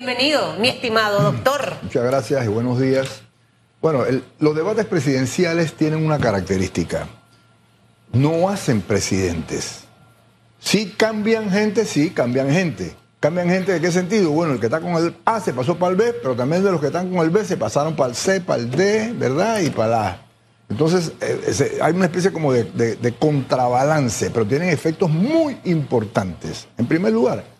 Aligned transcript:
Bienvenido, 0.00 0.54
mi 0.60 0.68
estimado 0.68 1.32
doctor. 1.32 1.74
Muchas 1.82 2.04
gracias 2.04 2.44
y 2.44 2.48
buenos 2.48 2.78
días. 2.78 3.22
Bueno, 3.82 4.04
los 4.38 4.54
debates 4.54 4.86
presidenciales 4.86 5.74
tienen 5.74 6.06
una 6.06 6.20
característica. 6.20 7.08
No 8.12 8.48
hacen 8.48 8.80
presidentes. 8.80 9.80
Sí 10.60 10.94
cambian 10.96 11.50
gente, 11.50 11.84
sí 11.84 12.10
cambian 12.10 12.48
gente. 12.48 12.94
¿Cambian 13.18 13.48
gente 13.48 13.72
de 13.72 13.80
qué 13.80 13.90
sentido? 13.90 14.30
Bueno, 14.30 14.52
el 14.52 14.60
que 14.60 14.66
está 14.66 14.80
con 14.80 14.92
el 14.92 15.16
A 15.24 15.40
se 15.40 15.52
pasó 15.52 15.76
para 15.76 15.90
el 15.90 15.96
B, 15.96 16.12
pero 16.22 16.36
también 16.36 16.62
de 16.62 16.70
los 16.70 16.80
que 16.80 16.86
están 16.86 17.10
con 17.10 17.24
el 17.24 17.30
B 17.30 17.44
se 17.44 17.56
pasaron 17.56 17.96
para 17.96 18.10
el 18.10 18.14
C, 18.14 18.40
para 18.40 18.62
el 18.62 18.70
D, 18.70 19.14
¿verdad? 19.14 19.58
Y 19.58 19.70
para 19.70 19.88
el 19.88 19.94
A. 19.94 20.22
Entonces, 20.68 21.12
eh, 21.20 21.78
hay 21.82 21.92
una 21.92 22.04
especie 22.04 22.30
como 22.30 22.52
de 22.52 23.14
contrabalance, 23.18 24.30
pero 24.30 24.46
tienen 24.46 24.68
efectos 24.68 25.10
muy 25.10 25.58
importantes. 25.64 26.68
En 26.78 26.86
primer 26.86 27.12
lugar, 27.12 27.57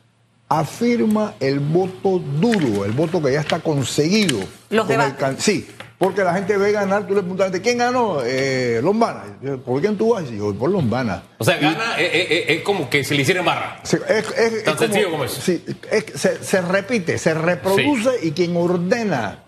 afirma 0.49 1.35
el 1.41 1.61
voto 1.61 2.19
duro, 2.19 2.85
el 2.85 2.93
voto 2.93 3.23
que 3.23 3.33
ya 3.33 3.41
está 3.41 3.61
conseguido. 3.61 4.39
Los 4.71 4.87
con 4.87 4.95
el 4.95 4.99
debates. 5.01 5.19
can- 5.19 5.39
Sí, 5.41 5.67
porque 5.99 6.23
la 6.25 6.33
gente 6.35 6.57
ve 6.57 6.73
ganar, 6.73 7.07
tú 7.07 7.15
le 7.15 7.21
preguntas 7.21 7.47
a 7.47 7.49
la 7.49 7.53
gente, 7.55 7.63
¿quién 7.69 7.79
ganó? 7.79 8.19
Eh, 8.25 8.81
Lombana. 8.83 9.25
¿Por 9.65 9.81
quién 9.81 9.97
tú 9.99 10.15
vas? 10.15 10.25
Y 10.31 10.39
yo, 10.39 10.55
por 10.55 10.71
Lombana. 10.71 11.23
O 11.39 11.45
sea, 11.45 11.57
gana, 11.59 11.99
eh, 12.01 12.11
eh, 12.13 12.45
es 12.55 12.63
como 12.63 12.89
que 12.89 13.05
se 13.05 13.15
le 13.15 13.23
hiciera 13.23 13.43
barra. 13.43 13.81
Se- 13.83 13.97
es, 14.09 14.25
es- 14.39 14.53
es 14.55 14.65
Tan 14.65 14.79
sencillo 14.79 15.11
como 15.11 15.25
eso. 15.25 15.41
Sí, 15.41 15.63
es- 15.91 16.07
se, 16.21 16.43
se 16.43 16.63
repite, 16.63 17.19
se 17.19 17.35
reproduce 17.35 18.11
y 18.23 18.31
quien 18.31 18.57
ordena 18.57 19.45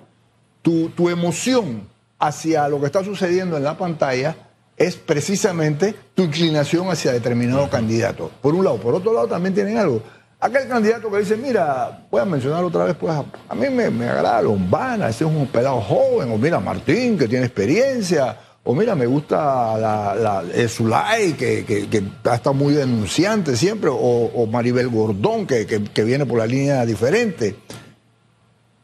tu, 0.63 0.91
tu 0.91 1.09
emoción 1.09 1.89
hacia 2.19 2.69
lo 2.69 2.79
que 2.81 2.87
está 2.87 3.03
sucediendo 3.03 3.57
en 3.57 3.65
la 3.65 3.79
pantalla 3.79 4.37
es 4.77 4.97
precisamente 4.97 5.95
tu 6.15 6.25
inclinación 6.25 6.89
hacia 6.91 7.13
determinado 7.13 7.69
candidato. 7.71 8.31
Por 8.43 8.55
un 8.55 8.65
lado. 8.65 8.77
Por 8.79 8.95
otro 8.95 9.13
lado 9.15 9.29
también 9.29 9.55
tienen 9.55 9.79
algo. 9.79 10.03
Aquel 10.43 10.69
candidato 10.69 11.11
que 11.11 11.19
dice, 11.19 11.37
mira, 11.37 12.07
voy 12.11 12.23
a 12.23 12.25
mencionar 12.25 12.65
otra 12.65 12.85
vez, 12.85 12.97
pues 12.99 13.13
a 13.15 13.55
mí 13.55 13.69
me, 13.69 13.91
me 13.91 14.09
agrada 14.09 14.41
Lombana, 14.41 15.11
ese 15.11 15.25
es 15.25 15.31
un 15.31 15.47
pelado 15.49 15.83
joven, 15.83 16.33
o 16.33 16.39
mira 16.39 16.59
Martín, 16.59 17.19
que 17.19 17.29
tiene 17.29 17.45
experiencia, 17.45 18.39
o 18.65 18.75
mira, 18.75 18.95
me 18.95 19.05
gusta 19.05 19.77
la, 19.77 20.15
la, 20.15 20.43
el 21.19 21.37
que, 21.37 21.67
que, 21.67 21.91
que 21.91 22.03
ha 22.25 22.53
muy 22.53 22.73
denunciante 22.73 23.55
siempre, 23.55 23.91
o, 23.91 23.97
o 23.97 24.47
Maribel 24.47 24.89
Gordón, 24.89 25.47
que, 25.47 25.67
que 25.67 26.05
viene 26.05 26.25
por 26.25 26.39
la 26.39 26.47
línea 26.47 26.87
diferente. 26.87 27.57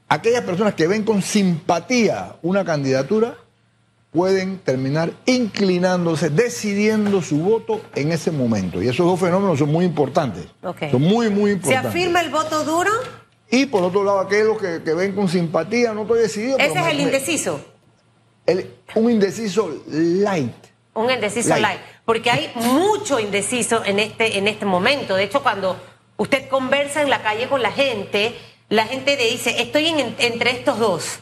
Aquellas 0.09 0.43
personas 0.43 0.75
que 0.75 0.87
ven 0.87 1.05
con 1.05 1.23
simpatía 1.23 2.37
una 2.43 2.67
candidatura 2.67 3.35
pueden 4.17 4.59
terminar 4.61 5.13
inclinándose, 5.27 6.31
decidiendo 6.31 7.21
su 7.21 7.37
voto 7.37 7.83
en 7.95 8.13
ese 8.13 8.31
momento. 8.31 8.83
Y 8.83 8.89
esos 8.89 9.05
dos 9.07 9.21
fenómenos 9.21 9.59
son 9.59 9.71
muy 9.71 9.85
importantes. 9.85 10.47
Son 10.91 11.03
muy, 11.03 11.29
muy 11.29 11.51
¿Se 11.51 11.57
importantes. 11.57 11.91
afirma 11.91 12.21
el 12.23 12.31
voto 12.31 12.65
duro? 12.65 12.91
Y 13.51 13.67
por 13.67 13.83
otro 13.83 14.03
lado, 14.03 14.21
aquellos 14.21 14.57
que, 14.59 14.83
que 14.83 14.95
ven 14.95 15.15
con 15.15 15.29
simpatía, 15.29 15.93
no 15.93 16.03
estoy 16.03 16.21
decidido. 16.21 16.57
Ese 16.59 16.69
es 16.79 16.85
me- 16.85 16.91
el 16.93 17.01
indeciso. 17.01 17.61
el- 18.47 18.71
un 18.95 19.11
indeciso 19.11 19.71
light. 19.89 20.53
Un 20.95 21.11
indeciso 21.11 21.51
Light. 21.51 21.63
light. 21.63 21.81
Porque 22.07 22.31
hay 22.31 22.51
mucho 22.55 23.21
indeciso 23.21 23.85
en 23.85 23.99
este, 23.99 24.39
en 24.39 24.49
este 24.49 24.65
momento. 24.65 25.15
De 25.15 25.25
hecho, 25.25 25.43
cuando 25.43 25.77
usted 26.17 26.49
conversa 26.49 27.03
en 27.03 27.11
la 27.11 27.23
calle 27.23 27.49
con 27.49 27.61
la 27.61 27.71
gente, 27.71 28.35
la 28.71 28.87
gente 28.87 29.15
le 29.17 29.31
dice, 29.31 29.61
estoy 29.61 29.89
en- 29.89 30.17
entre 30.19 30.53
estos 30.53 30.79
dos. 30.79 31.19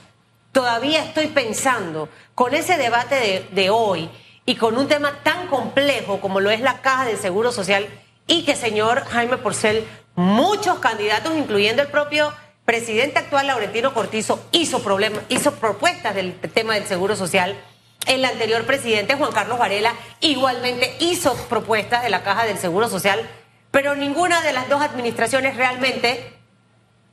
Todavía 0.55 1.03
estoy 1.03 1.27
pensando, 1.27 2.09
con 2.37 2.55
ese 2.55 2.77
debate 2.77 3.17
de, 3.17 3.49
de 3.51 3.71
hoy 3.71 4.09
y 4.47 4.55
con 4.55 4.79
un 4.79 4.87
tema 4.87 5.19
tan 5.25 5.49
complejo 5.49 6.21
como 6.21 6.39
lo 6.39 6.49
es 6.49 6.61
la 6.61 6.81
caja 6.81 7.07
del 7.07 7.19
Seguro 7.19 7.51
Social 7.51 7.89
y 8.29 8.45
que, 8.45 8.55
señor 8.55 9.05
Jaime 9.05 9.37
Porcel, 9.37 9.85
muchos 10.15 10.79
candidatos, 10.79 11.35
incluyendo 11.35 11.83
el 11.83 11.89
propio 11.89 12.33
presidente 12.65 13.19
actual, 13.19 13.49
Laurentino 13.49 13.93
Cortizo, 13.95 14.47
hizo, 14.53 14.81
hizo 15.29 15.55
propuestas 15.57 16.15
del 16.15 16.39
tema 16.39 16.75
del 16.75 16.85
Seguro 16.85 17.17
Social. 17.17 17.61
El 18.07 18.25
anterior 18.25 18.65
presidente, 18.65 19.17
Juan 19.17 19.33
Carlos 19.33 19.59
Varela, 19.59 19.93
igualmente 20.21 20.95
hizo 21.01 21.35
propuestas 21.49 22.05
de 22.05 22.11
la 22.11 22.23
caja 22.23 22.45
del 22.45 22.59
Seguro 22.59 22.89
Social, 22.89 23.29
pero 23.73 23.97
ninguna 23.97 24.41
de 24.43 24.53
las 24.53 24.69
dos 24.69 24.83
administraciones 24.83 25.57
realmente 25.57 26.33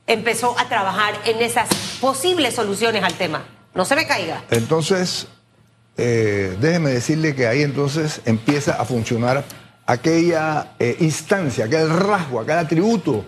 empezó 0.06 0.58
a 0.58 0.68
trabajar 0.68 1.14
en 1.24 1.40
esas 1.42 1.68
posibles 2.00 2.54
soluciones 2.54 3.02
al 3.02 3.14
tema. 3.14 3.44
No 3.74 3.84
se 3.84 3.96
me 3.96 4.06
caiga. 4.06 4.44
Entonces, 4.50 5.28
eh, 5.96 6.56
déjeme 6.60 6.90
decirle 6.90 7.34
que 7.34 7.46
ahí 7.46 7.62
entonces 7.62 8.20
empieza 8.24 8.80
a 8.80 8.84
funcionar 8.84 9.44
aquella 9.86 10.72
eh, 10.78 10.96
instancia, 11.00 11.64
aquel 11.66 11.88
rasgo, 11.90 12.40
aquel 12.40 12.58
atributo 12.58 13.24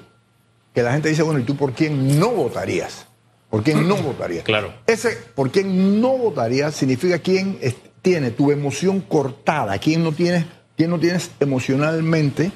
que 0.75 0.83
la 0.83 0.93
gente 0.93 1.09
dice, 1.09 1.23
bueno, 1.23 1.41
¿y 1.41 1.45
tú 1.45 1.57
por 1.57 1.73
quién 1.73 2.19
no 2.19 2.31
votarías? 2.31 3.07
¿Por 3.51 3.63
quién 3.63 3.87
no 3.89 3.97
votarías? 4.03 4.45
Claro. 4.45 4.75
Ese 4.87 5.11
por 5.35 5.51
quién 5.51 6.01
no 6.01 6.17
votarías 6.19 6.75
significa 6.75 7.19
quién 7.19 7.59
es- 7.61 7.77
tiene 8.03 8.31
tu 8.31 8.51
emoción 8.51 9.01
cortada, 9.01 9.79
quién 9.79 10.05
no 10.05 10.13
tienes, 10.13 10.45
quién 10.77 10.91
no 10.91 10.99
tienes 10.99 11.31
emocionalmente, 11.41 12.53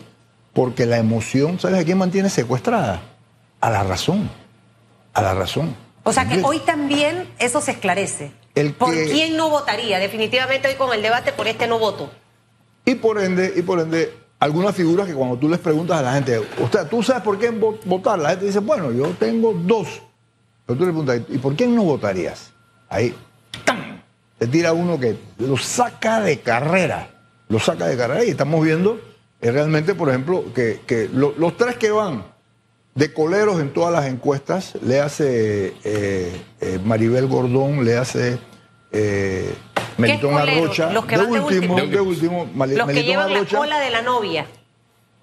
porque 0.53 0.85
la 0.85 0.99
emoción, 0.99 1.59
¿sabes 1.59 1.81
a 1.81 1.85
quién 1.85 1.97
mantiene 1.97 2.29
secuestrada? 2.29 3.01
A 3.61 3.71
la 3.71 3.83
razón. 3.83 4.31
A 5.15 5.23
la 5.23 5.35
razón. 5.35 5.75
O 6.05 6.13
sea 6.13 6.29
que 6.29 6.43
hoy 6.43 6.61
también 6.61 7.29
eso 7.39 7.61
se 7.61 7.73
esclarece. 7.73 8.33
El 8.55 8.73
¿Por 8.73 8.93
que- 8.95 9.07
quién 9.07 9.37
no 9.37 9.51
votaría? 9.51 9.99
Definitivamente 9.99 10.69
hoy 10.69 10.75
con 10.75 10.93
el 10.95 11.03
debate 11.03 11.33
por 11.33 11.47
este 11.47 11.67
no 11.67 11.79
voto. 11.79 12.11
Y 12.85 12.95
por 12.95 13.21
ende, 13.21 13.53
y 13.57 13.63
por 13.63 13.81
ende, 13.81 14.15
algunas 14.39 14.75
figuras 14.75 15.07
que 15.07 15.15
cuando 15.15 15.37
tú 15.37 15.49
les 15.49 15.59
preguntas 15.59 15.99
a 15.99 16.03
la 16.03 16.13
gente, 16.15 16.39
usted, 16.59 16.87
¿tú 16.89 17.03
sabes 17.03 17.23
por 17.23 17.39
quién 17.39 17.61
vo- 17.61 17.79
votar? 17.85 18.19
La 18.19 18.31
gente 18.31 18.47
dice, 18.47 18.61
bueno, 18.61 18.91
yo 18.93 19.09
tengo 19.19 19.53
dos. 19.53 20.01
Pero 20.65 20.79
tú 20.79 20.85
le 20.87 20.91
preguntas, 20.93 21.21
¿y 21.29 21.39
por 21.39 21.55
quién 21.55 21.75
no 21.75 21.83
votarías? 21.83 22.53
Ahí, 22.89 23.15
¡tam! 23.65 24.01
te 24.39 24.47
tira 24.47 24.73
uno 24.73 24.99
que 24.99 25.17
lo 25.39 25.57
saca 25.59 26.21
de 26.21 26.41
carrera. 26.41 27.11
Lo 27.49 27.59
saca 27.59 27.87
de 27.87 27.97
carrera 27.97 28.25
y 28.25 28.31
estamos 28.31 28.65
viendo 28.65 29.01
eh, 29.41 29.51
realmente, 29.51 29.95
por 29.95 30.09
ejemplo, 30.09 30.45
que, 30.55 30.81
que 30.87 31.09
lo- 31.13 31.35
los 31.37 31.57
tres 31.57 31.77
que 31.77 31.91
van 31.91 32.25
de 32.99 33.13
coleros 33.13 33.61
en 33.61 33.73
todas 33.73 33.93
las 33.93 34.07
encuestas, 34.07 34.75
le 34.83 35.01
hace 35.01 35.75
eh, 35.85 36.43
eh, 36.61 36.79
Maribel 36.85 37.27
Gordón, 37.29 37.85
le 37.85 37.97
hace 37.97 38.39
eh, 38.91 39.55
Melitón? 39.99 40.35
Arrocha. 40.35 40.91
Los 40.93 41.07
que 41.07 41.17
van 41.17 41.31
de 41.33 41.41
último. 41.41 41.77
de 41.77 42.01
último, 42.01 42.47
Mali- 42.55 42.75
Los 42.77 42.89
que 42.89 43.05
llevan 43.05 43.33
la 43.33 43.45
cola 43.45 43.79
de 43.79 43.91
la 43.91 44.03
novia. 44.03 44.47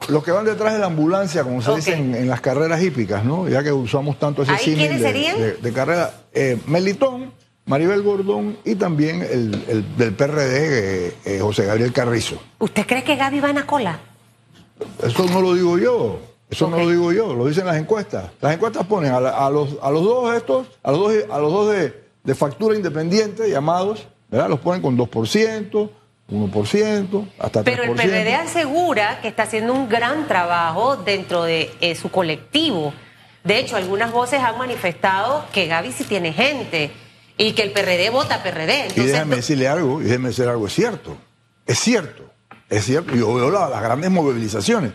Los 0.07 0.23
que 0.23 0.31
van 0.31 0.45
detrás 0.45 0.73
de 0.73 0.79
la 0.79 0.85
ambulancia, 0.87 1.43
como 1.43 1.61
se 1.61 1.75
dice 1.75 1.93
en, 1.95 2.15
en 2.15 2.27
las 2.29 2.39
carreras 2.41 2.81
hípicas, 2.81 3.23
¿no? 3.25 3.47
Ya 3.49 3.63
que 3.63 3.71
usamos 3.71 4.19
tanto 4.19 4.43
ese 4.43 4.51
¿Ahí 4.51 4.57
símil 4.63 4.79
quiénes 4.79 5.01
de, 5.01 5.07
serían? 5.07 5.37
de- 5.39 5.53
de 5.53 5.73
carrera. 5.73 6.13
Eh, 6.33 6.57
Melitón, 6.67 7.31
Maribel 7.65 8.03
Gordón 8.03 8.57
y 8.63 8.75
también 8.75 9.21
el, 9.21 9.63
el 9.67 9.97
del 9.97 10.13
PRD, 10.13 11.07
eh, 11.07 11.13
eh, 11.25 11.39
José 11.41 11.65
Gabriel 11.65 11.91
Carrizo. 11.91 12.41
¿Usted 12.59 12.85
cree 12.85 13.03
que 13.03 13.15
Gaby 13.15 13.39
va 13.39 13.49
en 13.49 13.55
la 13.55 13.65
cola? 13.65 13.99
Eso 15.03 15.25
no 15.31 15.41
lo 15.41 15.53
digo 15.55 15.77
yo. 15.79 16.19
Eso 16.55 16.69
no 16.69 16.77
lo 16.77 16.89
digo 16.89 17.11
yo, 17.11 17.33
lo 17.33 17.45
dicen 17.47 17.65
las 17.65 17.77
encuestas. 17.77 18.29
Las 18.41 18.53
encuestas 18.53 18.85
ponen 18.85 19.11
a, 19.13 19.19
la- 19.19 19.45
a 19.45 19.49
los, 19.49 19.77
a 19.81 19.91
los 19.91 20.03
dos 20.03 20.33
estos, 20.35 20.67
a 20.83 20.91
los 20.91 20.99
dos, 20.99 21.13
a 21.31 21.37
los 21.39 21.51
dos 21.51 21.69
de, 21.71 22.03
de 22.23 22.35
factura 22.35 22.75
independiente 22.75 23.49
llamados, 23.49 24.07
¿verdad? 24.29 24.49
Los 24.49 24.59
ponen 24.59 24.81
con 24.81 24.97
2%, 24.97 25.89
1%, 26.31 27.29
hasta 27.39 27.61
3%. 27.61 27.63
Pero 27.63 27.83
el 27.83 27.91
PRD 27.95 28.33
asegura 28.35 29.21
que 29.21 29.27
está 29.27 29.43
haciendo 29.43 29.73
un 29.73 29.87
gran 29.89 30.27
trabajo 30.27 30.97
dentro 30.97 31.43
de 31.43 31.71
eh, 31.81 31.95
su 31.95 32.09
colectivo. 32.09 32.93
De 33.43 33.59
hecho, 33.59 33.75
algunas 33.75 34.11
voces 34.11 34.39
han 34.41 34.57
manifestado 34.57 35.45
que 35.53 35.67
Gaby 35.67 35.91
sí 35.91 36.03
tiene 36.03 36.33
gente 36.33 36.91
y 37.37 37.51
que 37.53 37.61
el 37.63 37.71
PRD 37.71 38.09
vota 38.09 38.41
PRD. 38.41 38.73
Y 38.73 38.81
Entonces, 38.81 39.05
déjame 39.11 39.31
do- 39.31 39.35
decirle 39.37 39.67
algo, 39.67 40.01
y 40.01 40.05
déjeme 40.05 40.29
decir 40.29 40.47
algo, 40.47 40.65
es 40.67 40.73
cierto, 40.73 41.15
es 41.67 41.79
cierto, 41.79 42.23
es 42.69 42.85
cierto, 42.85 43.13
yo 43.15 43.31
veo 43.35 43.51
la- 43.51 43.69
las 43.69 43.81
grandes 43.83 44.09
movilizaciones, 44.09 44.93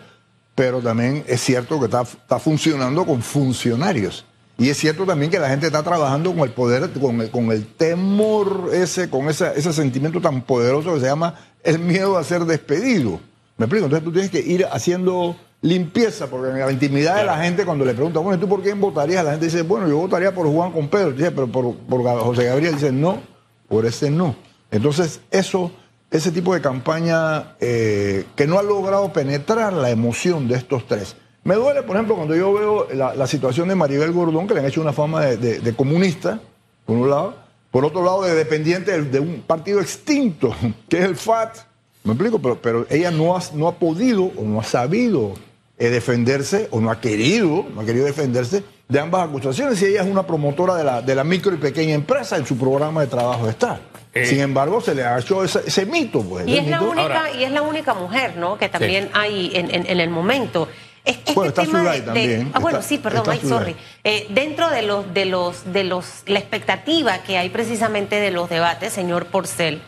pero 0.55 0.81
también 0.81 1.25
es 1.27 1.41
cierto 1.41 1.79
que 1.79 1.87
está, 1.87 2.03
está 2.03 2.39
funcionando 2.39 3.05
con 3.07 3.23
funcionarios. 3.23 4.25
Y 4.59 4.69
es 4.69 4.77
cierto 4.77 5.07
también 5.07 5.31
que 5.31 5.39
la 5.39 5.49
gente 5.49 5.67
está 5.67 5.83
trabajando 5.83 6.35
con 6.35 6.41
el 6.41 6.51
poder, 6.51 6.91
con 6.93 7.21
el, 7.23 7.31
con 7.31 7.51
el 7.51 7.67
temor 7.67 8.71
ese, 8.73 9.09
con 9.09 9.29
ese, 9.29 9.53
ese 9.57 9.73
sentimiento 9.73 10.21
tan 10.21 10.43
poderoso 10.43 10.93
que 10.93 11.01
se 11.01 11.07
llama 11.07 11.35
el 11.63 11.79
miedo 11.79 12.19
a 12.19 12.25
ser 12.25 12.45
despedido. 12.45 13.21
¿Me 13.57 13.65
explico? 13.65 13.87
Entonces 13.87 14.05
tú 14.05 14.13
tienes 14.13 14.31
que 14.31 14.41
ir 14.41 14.67
haciendo 14.71 15.35
limpieza, 15.63 16.27
porque 16.27 16.51
en 16.51 16.59
la 16.59 16.73
intimidad 16.73 17.17
de 17.17 17.25
la 17.25 17.43
gente, 17.43 17.65
cuando 17.65 17.85
le 17.85 17.95
preguntan, 17.95 18.23
bueno, 18.23 18.39
¿y 18.39 18.41
¿tú 18.41 18.49
por 18.49 18.63
quién 18.63 18.81
votarías? 18.81 19.25
La 19.25 19.33
gente 19.33 19.47
dice, 19.47 19.63
bueno, 19.63 19.89
yo 19.89 19.97
votaría 19.97 20.35
por 20.35 20.47
Juan 20.47 20.73
con 20.73 20.89
Pedro. 20.89 21.13
Dice, 21.13 21.31
pero 21.31 21.51
por, 21.51 21.75
por 21.75 22.03
José 22.03 22.45
Gabriel 22.45 22.75
dice, 22.75 22.93
no, 22.93 23.21
por 23.69 23.87
ese 23.87 24.11
no. 24.11 24.35
Entonces, 24.71 25.21
eso, 25.31 25.71
ese 26.11 26.33
tipo 26.33 26.55
de 26.55 26.61
campaña 26.61 27.57
eh, 27.61 28.27
que 28.35 28.47
no 28.47 28.59
ha 28.59 28.63
logrado 28.63 29.13
penetrar 29.13 29.73
la 29.73 29.91
emoción 29.91 30.49
de 30.49 30.57
estos 30.57 30.87
tres. 30.87 31.17
Me 31.45 31.55
duele, 31.55 31.83
por 31.83 31.97
ejemplo, 31.97 32.17
cuando 32.17 32.35
yo 32.35 32.53
veo 32.53 32.89
la, 32.93 33.27
situación 33.27 33.69
de 33.69 33.75
Maribel 33.75 34.13
Gordón, 34.13 34.47
que 34.47 34.55
le 34.55 34.61
han 34.61 34.67
hecho 34.67 34.81
una 34.81 34.93
fama 34.93 35.25
de, 35.25 35.75
comunista, 35.75 36.41
por 36.85 36.97
un 36.97 37.09
lado, 37.09 37.35
por 37.71 37.85
otro 37.85 38.05
lado, 38.05 38.23
de 38.23 38.35
dependiente 38.35 38.91
de, 38.91 39.03
de 39.03 39.21
un 39.21 39.43
partido 39.43 39.81
extinto, 39.81 40.55
que 40.89 40.99
es 40.99 41.05
el 41.05 41.17
FAT. 41.17 41.57
¿Me 42.03 42.13
explico? 42.13 42.39
Pero, 42.41 42.61
pero 42.61 42.87
ella 42.91 43.11
no 43.11 43.37
ha, 43.37 43.43
no 43.55 43.69
ha 43.69 43.73
podido 43.77 44.25
o 44.25 44.43
no 44.43 44.61
ha 44.61 44.65
sabido 44.65 45.35
eh, 45.81 45.89
defenderse 45.91 46.69
o 46.71 46.81
no 46.81 46.91
ha 46.93 47.01
querido, 47.01 47.67
no 47.75 47.81
ha 47.81 47.85
querido 47.85 48.05
defenderse 48.07 48.63
de 48.89 49.01
ambas 49.01 49.27
acusaciones 49.29 49.81
y 49.83 49.87
ella 49.87 50.03
es 50.03 50.07
una 50.09 50.25
promotora 50.27 50.77
de 50.77 50.85
la, 50.85 51.03
de 51.03 51.15
la 51.17 51.25
micro 51.25 51.53
y 51.55 51.59
pequeña 51.59 51.95
empresa 51.95 52.37
en 52.37 52.47
su 52.47 52.57
programa 52.57 53.01
de 53.01 53.07
trabajo 53.09 53.49
está. 53.49 53.81
Eh. 54.13 54.27
Sin 54.27 54.41
embargo, 54.41 54.81
se 54.81 54.95
le 54.95 55.05
ha 55.05 55.19
hecho 55.19 55.43
ese, 55.45 55.61
ese 55.67 55.87
mito, 55.87 56.23
pues. 56.23 56.47
Y 56.47 56.59
es, 56.59 56.67
la 56.67 56.81
única, 56.83 57.03
Ahora- 57.03 57.33
y 57.33 57.45
es 57.45 57.51
la 57.53 57.63
única 57.63 57.95
mujer, 57.95 58.37
¿no? 58.37 58.59
Que 58.59 58.69
también 58.69 59.09
hay 59.15 59.53
en, 59.55 59.73
en- 59.75 59.87
en 59.87 60.01
el 60.01 60.11
momento. 60.11 60.69
Es- 61.05 61.17
Este 61.17 61.33
Bueno, 61.33 61.49
está 61.51 61.63
tema 61.63 61.93
de- 61.93 62.01
también. 62.03 62.51
ah, 62.53 62.59
bueno, 62.59 62.79
Está- 62.81 62.89
sí, 62.89 62.99
perdón, 62.99 63.25
Zulay. 63.25 63.41
sorry. 63.41 63.77
Eh, 64.05 64.27
dentro 64.31 64.69
de 64.69 64.83
los, 64.83 65.15
de 65.15 65.25
los, 65.27 65.73
de 65.73 65.85
los, 65.85 66.25
la 66.27 66.41
expectativa 66.41 67.19
que 67.23 67.39
hay 67.39 67.49
precisamente 67.51 68.17
de 68.17 68.33
los 68.33 68.51
debates, 68.51 68.93
señor 68.93 69.27
Porcel, 69.27 69.81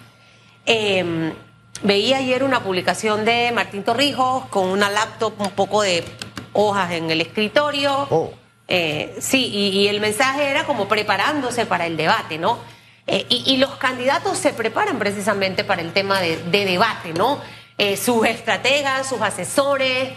eh, 0.67 1.33
veía 1.83 2.19
ayer 2.19 2.45
una 2.45 2.63
publicación 2.63 3.25
de 3.25 3.53
Martín 3.53 3.83
Torrijos 3.83 4.47
con 4.47 4.69
una 4.69 4.91
laptop, 4.91 5.35
un 5.41 5.51
poco 5.51 5.83
de 5.83 6.05
hojas 6.53 6.93
en 6.93 7.11
el 7.11 7.21
escritorio. 7.21 8.07
Oh. 8.11 8.33
Eh, 8.69 9.17
sí, 9.21 9.47
y, 9.47 9.81
y 9.81 9.89
el 9.89 10.01
mensaje 10.01 10.49
era 10.49 10.65
como 10.65 10.89
preparándose 10.89 11.67
para 11.67 11.87
el 11.87 11.97
debate, 11.97 12.39
¿no? 12.39 12.59
Eh, 13.07 13.27
y, 13.29 13.53
y 13.53 13.57
los 13.57 13.77
candidatos 13.77 14.39
se 14.39 14.53
preparan 14.53 14.99
precisamente 14.99 15.65
para 15.65 15.83
el 15.83 15.93
tema 15.93 16.21
de, 16.21 16.37
de 16.37 16.65
debate, 16.65 17.13
¿no? 17.13 17.41
Eh, 17.77 17.97
sus 17.97 18.25
estrategas, 18.27 19.09
sus 19.09 19.21
asesores. 19.21 20.13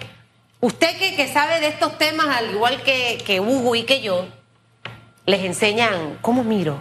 Usted 0.62 0.98
que, 0.98 1.16
que 1.16 1.28
sabe 1.28 1.60
de 1.60 1.68
estos 1.68 1.98
temas, 1.98 2.28
al 2.38 2.52
igual 2.52 2.82
que, 2.84 3.22
que 3.26 3.40
Hugo 3.40 3.76
y 3.76 3.84
que 3.84 4.02
yo, 4.02 4.26
les 5.26 5.44
enseñan 5.44 6.18
cómo 6.22 6.44
miro, 6.44 6.78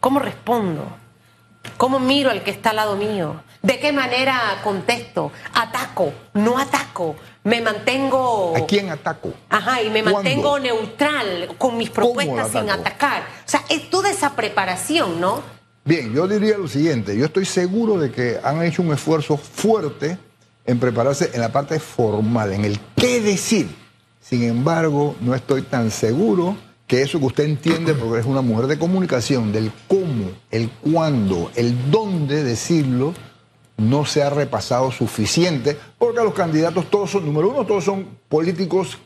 cómo 0.00 0.18
respondo, 0.18 0.84
cómo 1.76 1.98
miro 1.98 2.30
al 2.30 2.42
que 2.42 2.50
está 2.50 2.70
al 2.70 2.76
lado 2.76 2.96
mío, 2.96 3.40
de 3.66 3.80
qué 3.80 3.92
manera 3.92 4.60
contesto, 4.62 5.32
ataco, 5.52 6.12
no 6.34 6.56
ataco, 6.56 7.16
me 7.42 7.60
mantengo... 7.60 8.54
¿A 8.56 8.64
quién 8.64 8.90
ataco? 8.90 9.32
Ajá, 9.48 9.82
y 9.82 9.90
me 9.90 10.02
¿Cuándo? 10.02 10.22
mantengo 10.22 10.58
neutral 10.60 11.48
con 11.58 11.76
mis 11.76 11.90
¿Cómo 11.90 12.12
propuestas 12.14 12.52
sin 12.52 12.70
atacar. 12.70 13.22
O 13.22 13.48
sea, 13.48 13.64
es 13.68 13.90
toda 13.90 14.08
esa 14.08 14.36
preparación, 14.36 15.20
¿no? 15.20 15.42
Bien, 15.84 16.14
yo 16.14 16.28
diría 16.28 16.56
lo 16.58 16.68
siguiente, 16.68 17.16
yo 17.16 17.24
estoy 17.24 17.44
seguro 17.44 17.98
de 17.98 18.12
que 18.12 18.38
han 18.42 18.62
hecho 18.62 18.82
un 18.82 18.92
esfuerzo 18.92 19.36
fuerte 19.36 20.16
en 20.64 20.78
prepararse 20.78 21.30
en 21.34 21.40
la 21.40 21.50
parte 21.50 21.80
formal, 21.80 22.52
en 22.52 22.64
el 22.64 22.78
qué 22.94 23.20
decir. 23.20 23.68
Sin 24.20 24.44
embargo, 24.44 25.16
no 25.20 25.34
estoy 25.34 25.62
tan 25.62 25.90
seguro 25.90 26.56
que 26.86 27.02
eso 27.02 27.18
que 27.18 27.26
usted 27.26 27.44
entiende, 27.44 27.94
porque 27.94 28.20
es 28.20 28.26
una 28.26 28.42
mujer 28.42 28.68
de 28.68 28.78
comunicación, 28.78 29.52
del 29.52 29.72
cómo, 29.88 30.30
el 30.52 30.70
cuándo, 30.70 31.50
el 31.56 31.90
dónde 31.90 32.44
decirlo, 32.44 33.12
no 33.76 34.04
se 34.04 34.22
ha 34.22 34.30
repasado 34.30 34.90
suficiente, 34.90 35.76
porque 35.98 36.22
los 36.22 36.34
candidatos 36.34 36.90
todos 36.90 37.10
son, 37.10 37.26
número 37.26 37.50
uno, 37.50 37.66
todos 37.66 37.84
son 37.84 38.06
políticos 38.28 38.98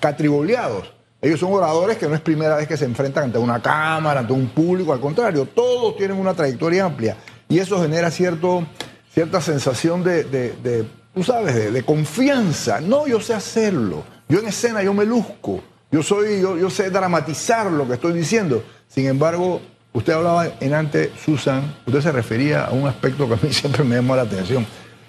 catriboleados. 0.00 0.92
Ellos 1.20 1.40
son 1.40 1.52
oradores 1.52 1.96
que 1.96 2.06
no 2.06 2.14
es 2.14 2.20
primera 2.20 2.56
vez 2.56 2.68
que 2.68 2.76
se 2.76 2.84
enfrentan 2.84 3.24
ante 3.24 3.38
una 3.38 3.62
cámara, 3.62 4.20
ante 4.20 4.32
un 4.32 4.48
público, 4.48 4.92
al 4.92 5.00
contrario, 5.00 5.46
todos 5.46 5.96
tienen 5.96 6.18
una 6.18 6.34
trayectoria 6.34 6.84
amplia 6.84 7.16
y 7.48 7.58
eso 7.58 7.80
genera 7.80 8.10
cierto, 8.10 8.66
cierta 9.12 9.40
sensación 9.40 10.02
de, 10.02 10.86
tú 11.14 11.22
sabes, 11.22 11.72
de 11.72 11.82
confianza. 11.82 12.80
No, 12.80 13.06
yo 13.06 13.20
sé 13.20 13.32
hacerlo. 13.32 14.04
Yo 14.28 14.40
en 14.40 14.48
escena 14.48 14.82
yo 14.82 14.92
me 14.92 15.04
luzco. 15.04 15.60
Yo 15.90 16.02
soy, 16.02 16.40
yo, 16.40 16.58
yo 16.58 16.68
sé 16.70 16.90
dramatizar 16.90 17.70
lo 17.70 17.86
que 17.86 17.94
estoy 17.94 18.12
diciendo. 18.12 18.64
Sin 18.88 19.06
embargo, 19.06 19.60
usted 19.94 20.12
hablaba 20.12 20.46
en 20.60 20.74
antes, 20.74 21.08
Susan, 21.24 21.74
usted 21.86 22.02
se 22.02 22.12
refería 22.12 22.64
a 22.66 22.72
un 22.72 22.86
aspecto 22.86 23.26
que 23.26 23.34
a 23.34 23.38
mí 23.42 23.50
siempre 23.52 23.82
me 23.84 23.96
llamó 23.96 24.14
la 24.14 24.22
atención. 24.22 24.66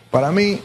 Para 0.10 0.32
mí, 0.32 0.62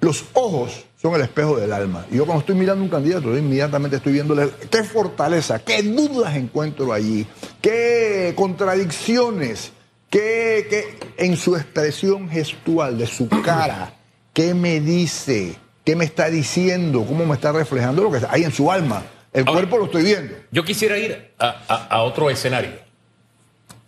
los 0.00 0.24
ojos 0.34 0.84
son 1.02 1.14
el 1.16 1.22
espejo 1.22 1.56
del 1.56 1.72
alma. 1.72 2.06
Y 2.10 2.16
yo 2.16 2.24
cuando 2.26 2.40
estoy 2.40 2.54
mirando 2.54 2.82
a 2.82 2.84
un 2.84 2.90
candidato, 2.90 3.24
yo 3.32 3.36
inmediatamente 3.38 3.96
estoy 3.96 4.12
viéndole 4.12 4.48
qué 4.70 4.84
fortaleza, 4.84 5.58
qué 5.64 5.82
dudas 5.82 6.36
encuentro 6.36 6.92
allí, 6.92 7.26
qué 7.60 8.32
contradicciones, 8.36 9.72
qué, 10.10 10.66
qué- 10.70 10.98
en 11.24 11.36
su 11.36 11.56
expresión 11.56 12.28
gestual 12.28 12.98
de 12.98 13.06
su 13.06 13.28
cara, 13.28 13.94
qué 14.32 14.54
me 14.54 14.80
dice, 14.80 15.56
qué 15.84 15.96
me 15.96 16.04
está 16.04 16.28
diciendo, 16.30 17.04
cómo 17.06 17.24
me 17.26 17.34
está 17.34 17.52
reflejando 17.52 18.02
lo 18.02 18.10
que 18.12 18.20
hay 18.28 18.44
en 18.44 18.52
su 18.52 18.70
alma. 18.70 19.02
El 19.32 19.40
Ahora- 19.46 19.60
cuerpo 19.60 19.78
lo 19.78 19.84
estoy 19.86 20.04
viendo. 20.04 20.34
Yo 20.50 20.64
quisiera 20.64 20.96
ir 20.98 21.32
a, 21.38 21.62
a- 21.68 21.86
a 21.96 22.02
otro 22.02 22.30
escenario. 22.30 22.70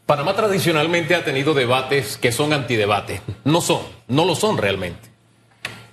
Panamá 0.09 0.35
tradicionalmente 0.35 1.15
ha 1.15 1.23
tenido 1.23 1.53
debates 1.53 2.17
que 2.17 2.33
son 2.33 2.55
antidebates. 2.55 3.21
No 3.45 3.61
son, 3.61 3.83
no 4.07 4.25
lo 4.25 4.35
son 4.35 4.57
realmente. 4.57 5.11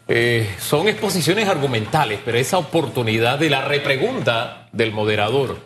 Eh, 0.08 0.56
son 0.58 0.88
exposiciones 0.88 1.50
argumentales, 1.50 2.22
pero 2.24 2.38
esa 2.38 2.58
oportunidad 2.58 3.38
de 3.38 3.50
la 3.50 3.66
repregunta 3.66 4.70
del 4.72 4.94
moderador 4.94 5.58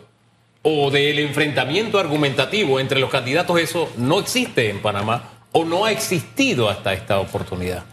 o 0.62 0.90
del 0.90 1.20
enfrentamiento 1.20 2.00
argumentativo 2.00 2.80
entre 2.80 2.98
los 2.98 3.08
candidatos, 3.08 3.60
eso 3.60 3.88
no 3.96 4.18
existe 4.18 4.68
en 4.68 4.82
Panamá 4.82 5.44
o 5.52 5.64
no 5.64 5.84
ha 5.84 5.92
existido 5.92 6.68
hasta 6.68 6.92
esta 6.92 7.20
oportunidad. 7.20 7.84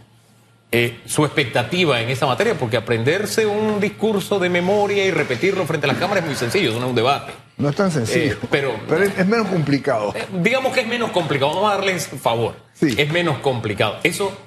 Eh, 0.70 1.00
su 1.06 1.24
expectativa 1.24 2.02
en 2.02 2.10
esa 2.10 2.26
materia, 2.26 2.56
porque 2.58 2.76
aprenderse 2.76 3.46
un 3.46 3.80
discurso 3.80 4.38
de 4.38 4.50
memoria 4.50 5.06
y 5.06 5.12
repetirlo 5.12 5.66
frente 5.66 5.86
a 5.86 5.90
las 5.90 5.98
cámaras 5.98 6.24
es 6.24 6.28
muy 6.28 6.36
sencillo, 6.36 6.72
eso 6.72 6.80
no 6.80 6.88
es 6.88 6.90
un 6.90 6.96
debate. 6.96 7.32
No 7.56 7.70
es 7.70 7.76
tan 7.76 7.90
sencillo. 7.90 8.34
Eh, 8.34 8.38
pero- 8.52 8.74
es, 9.02 9.18
es 9.18 9.26
menos 9.26 9.48
complicado. 9.48 10.14
Eh, 10.14 10.26
digamos 10.42 10.74
que 10.74 10.82
es 10.82 10.88
menos 10.88 11.12
complicado, 11.12 11.54
vamos 11.56 11.72
a 11.72 11.76
darles 11.78 12.08
favor. 12.22 12.56
Sí. 12.74 12.94
Es 12.98 13.10
menos 13.12 13.38
complicado. 13.40 13.98
Eso 14.04 14.38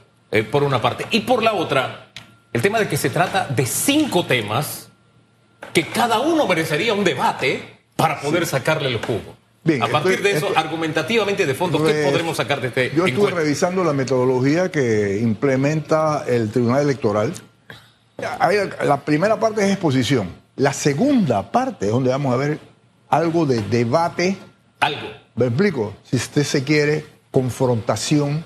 por 0.50 0.62
una 0.62 0.80
parte. 0.82 1.06
Y 1.10 1.20
por 1.20 1.42
la 1.42 1.54
otra, 1.54 2.10
el 2.52 2.60
tema 2.62 2.78
de 2.78 2.86
que 2.86 2.96
se 2.98 3.08
trata 3.10 3.46
de 3.48 3.64
cinco 3.66 4.24
temas 4.26 4.90
que 5.72 5.86
cada 5.86 6.20
uno 6.20 6.46
merecería 6.46 6.92
un 6.94 7.02
debate 7.02 7.78
para 7.96 8.20
poder 8.20 8.46
sacarle 8.46 8.88
el 8.88 8.98
jugo. 8.98 9.36
Bien, 9.62 9.82
a 9.82 9.88
partir 9.88 10.12
estoy- 10.12 10.24
de 10.32 10.38
eso, 10.38 10.46
estoy- 10.48 10.62
argumentativamente 10.62 11.44
de 11.46 11.54
fondo, 11.54 11.84
¿qué 11.84 12.04
podremos 12.08 12.36
sacar 12.36 12.60
de 12.60 12.68
este 12.68 12.84
Yo 12.88 13.04
estuve 13.04 13.10
encuentro? 13.10 13.36
revisando 13.38 13.84
la 13.84 13.92
metodología 13.92 14.70
que 14.70 15.18
implementa 15.22 16.24
el 16.26 16.50
Tribunal 16.50 16.82
Electoral. 16.82 17.32
Ahí 18.38 18.56
La 18.84 19.00
primera 19.04 19.38
parte 19.38 19.62
es 19.64 19.70
exposición. 19.72 20.28
La 20.56 20.72
segunda 20.72 21.50
parte 21.50 21.86
es 21.86 21.92
donde 21.92 22.10
vamos 22.10 22.32
a 22.34 22.36
ver 22.36 22.58
algo 23.08 23.46
de 23.46 23.60
debate. 23.62 24.36
Algo. 24.80 25.08
¿Me 25.36 25.46
explico? 25.46 25.94
Si 26.04 26.16
usted 26.16 26.42
se 26.44 26.64
quiere, 26.64 27.04
confrontación. 27.30 28.44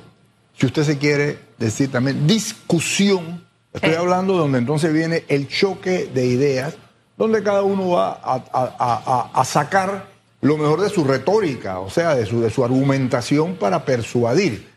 Si 0.56 0.66
usted 0.66 0.82
se 0.84 0.98
quiere 0.98 1.38
decir 1.58 1.90
también 1.90 2.26
discusión. 2.26 3.44
Estoy 3.72 3.90
Sí. 3.90 3.96
hablando 3.96 4.34
de 4.34 4.38
donde 4.40 4.58
entonces 4.58 4.92
viene 4.92 5.24
el 5.28 5.48
choque 5.48 6.08
de 6.12 6.26
ideas, 6.26 6.74
donde 7.16 7.42
cada 7.42 7.62
uno 7.62 7.90
va 7.90 8.10
a, 8.22 8.34
a- 8.34 8.42
a- 8.52 9.02
a- 9.06 9.40
a 9.40 9.44
sacar 9.44 10.06
lo 10.44 10.56
mejor 10.58 10.80
de 10.82 10.90
su 10.90 11.04
retórica, 11.04 11.80
o 11.80 11.88
sea, 11.90 12.14
de 12.14 12.26
su, 12.26 12.40
de 12.42 12.50
su 12.50 12.64
argumentación 12.64 13.54
para 13.56 13.84
persuadir. 13.84 14.68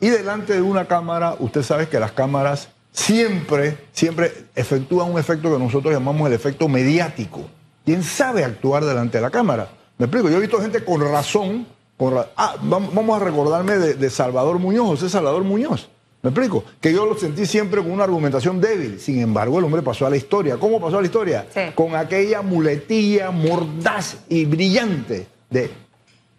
Y 0.00 0.08
delante 0.08 0.54
de 0.54 0.62
una 0.62 0.86
cámara, 0.88 1.36
usted 1.38 1.62
sabe 1.62 1.88
que 1.88 2.00
las 2.00 2.12
cámaras 2.12 2.68
siempre, 2.90 3.76
siempre 3.92 4.46
efectúan 4.54 5.10
un 5.12 5.18
efecto 5.18 5.52
que 5.52 5.58
nosotros 5.62 5.92
llamamos 5.92 6.26
el 6.26 6.32
efecto 6.32 6.68
mediático. 6.68 7.42
¿Quién 7.84 8.02
sabe 8.02 8.44
actuar 8.44 8.84
delante 8.84 9.18
de 9.18 9.22
la 9.22 9.30
cámara? 9.30 9.68
Me 9.98 10.06
explico, 10.06 10.30
yo 10.30 10.38
he 10.38 10.40
visto 10.40 10.58
gente 10.60 10.82
con 10.84 11.00
razón, 11.02 11.66
con 11.98 12.14
ra- 12.14 12.30
ah, 12.36 12.56
vam- 12.62 12.88
vamos 12.94 13.20
a 13.20 13.24
recordarme 13.24 13.76
de, 13.76 13.94
de 13.94 14.10
Salvador 14.10 14.58
Muñoz, 14.58 14.86
José 14.88 15.10
Salvador 15.10 15.44
Muñoz. 15.44 15.90
¿Me 16.22 16.30
explico? 16.30 16.64
Que 16.80 16.92
yo 16.92 17.06
lo 17.06 17.16
sentí 17.18 17.46
siempre 17.46 17.80
con 17.82 17.90
una 17.92 18.04
argumentación 18.04 18.60
débil. 18.60 19.00
Sin 19.00 19.20
embargo, 19.20 19.58
el 19.58 19.64
hombre 19.64 19.80
pasó 19.82 20.06
a 20.06 20.10
la 20.10 20.16
historia. 20.18 20.58
¿Cómo 20.58 20.78
pasó 20.80 20.98
a 20.98 21.00
la 21.00 21.06
historia? 21.06 21.46
Sí. 21.52 21.60
Con 21.74 21.94
aquella 21.96 22.42
muletilla 22.42 23.30
mordaz 23.30 24.18
y 24.28 24.44
brillante 24.44 25.26
de 25.48 25.70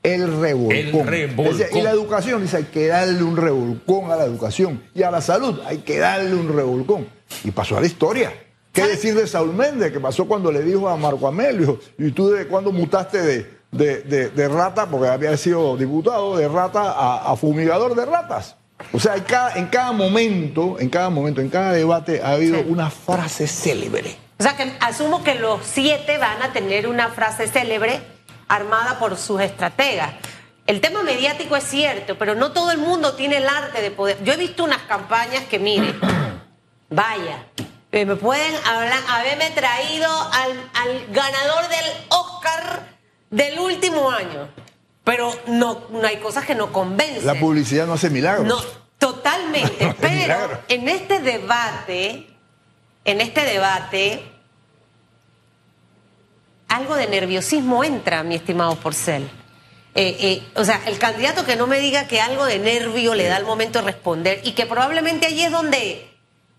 el 0.04 0.40
revolcón. 0.40 0.76
El 1.02 1.08
revolcón. 1.08 1.58
Decía, 1.58 1.80
y 1.80 1.82
la 1.82 1.92
educación, 1.92 2.42
dice, 2.44 2.58
hay 2.58 2.64
que 2.66 2.88
darle 2.88 3.24
un 3.24 3.38
revolcón 3.38 4.12
a 4.12 4.16
la 4.16 4.26
educación. 4.26 4.84
Y 4.94 5.04
a 5.04 5.12
la 5.12 5.22
salud, 5.22 5.60
hay 5.66 5.80
que 5.80 5.98
darle 6.00 6.34
un 6.36 6.56
revolcón. 6.56 7.08
Y 7.44 7.52
pasó 7.52 7.78
a 7.78 7.82
la 7.82 7.88
historia. 7.88 8.32
¿Qué 8.72 8.86
decir 8.88 9.16
de 9.16 9.28
Saúl 9.28 9.54
Méndez, 9.54 9.92
que 9.92 10.00
pasó 10.00 10.26
cuando 10.28 10.52
le 10.52 10.62
dijo 10.64 10.88
a 10.90 10.96
Marco 10.96 11.28
Amelio, 11.28 11.80
y 11.98 12.12
tú 12.12 12.30
de 12.30 12.48
cuándo 12.48 12.72
mutaste 12.72 13.22
de, 13.22 13.46
de- 13.72 14.02
de- 14.04 14.30
de 14.30 14.48
rata, 14.48 14.86
porque 14.86 15.08
había 15.10 15.36
sido 15.38 15.76
diputado, 15.76 16.38
de 16.38 16.48
rata 16.48 16.92
a, 16.92 17.32
a 17.32 17.36
fumigador 17.36 17.96
de 17.96 18.06
ratas? 18.06 18.56
O 18.94 19.00
sea, 19.00 19.24
cada- 19.24 19.56
en 19.56 19.68
cada 19.68 19.92
momento, 19.92 20.78
en 20.80 20.90
cada 20.90 21.10
momento, 21.10 21.42
en 21.42 21.50
cada 21.50 21.72
debate 21.74 22.22
ha 22.24 22.32
habido 22.34 22.58
Sí. 22.60 22.66
una 22.68 22.90
frase 22.90 23.48
célebre. 23.48 24.16
O 24.40 24.44
sea 24.44 24.56
que 24.58 24.72
asumo 24.80 25.24
que 25.24 25.36
los 25.36 25.60
siete 25.64 26.18
van 26.18 26.42
a 26.42 26.52
tener 26.54 26.88
una 26.88 27.10
frase 27.10 27.48
célebre 27.48 28.02
armada 28.48 28.98
por 29.00 29.16
sus 29.18 29.40
estrategas. 29.42 30.14
El 30.68 30.82
tema 30.82 31.04
mediático 31.04 31.56
es 31.56 31.64
cierto, 31.64 32.18
pero 32.18 32.36
no 32.36 32.52
todo 32.52 32.72
el 32.72 32.78
mundo 32.78 33.14
tiene 33.16 33.38
el 33.38 33.48
arte 33.48 33.82
de 33.82 33.92
poder. 33.92 34.24
Yo 34.24 34.34
he 34.34 34.38
visto 34.38 34.64
unas 34.64 34.82
campañas 34.84 35.44
que, 35.50 35.60
mire, 35.60 35.94
vaya, 36.90 37.46
eh, 37.92 38.06
me 38.06 38.16
pueden 38.16 38.54
hablar, 38.66 39.00
haberme 39.10 39.50
traído 39.52 40.08
al, 40.32 40.52
al 40.74 41.06
ganador 41.12 41.68
del 41.70 41.86
Oscar 42.10 42.88
del 43.30 43.60
último 43.60 44.10
año, 44.12 44.48
pero 45.04 45.32
no, 45.48 45.88
no 45.90 46.06
hay 46.06 46.18
cosas 46.18 46.46
que 46.46 46.56
no 46.56 46.72
convencen. 46.72 47.26
La 47.26 47.36
publicidad 47.36 47.88
no 47.88 47.94
hace 47.94 48.10
milagros. 48.10 48.48
No, 48.48 48.58
totalmente. 48.98 49.96
pero 50.02 50.62
en 50.68 50.90
este 50.90 51.20
debate, 51.20 52.28
en 53.04 53.22
este 53.22 53.42
debate, 53.42 54.24
algo 56.68 56.96
de 56.96 57.08
nerviosismo 57.08 57.84
entra, 57.84 58.24
mi 58.24 58.36
estimado 58.36 58.76
Porcel. 58.76 59.30
Eh, 59.94 60.16
eh, 60.22 60.44
o 60.56 60.64
sea, 60.64 60.82
el 60.86 60.98
candidato 61.00 61.46
que 61.46 61.58
no 61.58 61.68
me 61.68 61.80
diga 61.80 62.08
que 62.08 62.22
algo 62.22 62.46
de 62.46 62.60
nervio 62.60 63.14
le 63.14 63.26
da 63.26 63.36
al 63.36 63.44
momento 63.44 63.80
de 63.80 63.86
responder 63.86 64.40
y 64.46 64.54
que 64.54 64.66
probablemente 64.66 65.28
allí 65.28 65.44
es 65.44 65.52
donde 65.52 66.11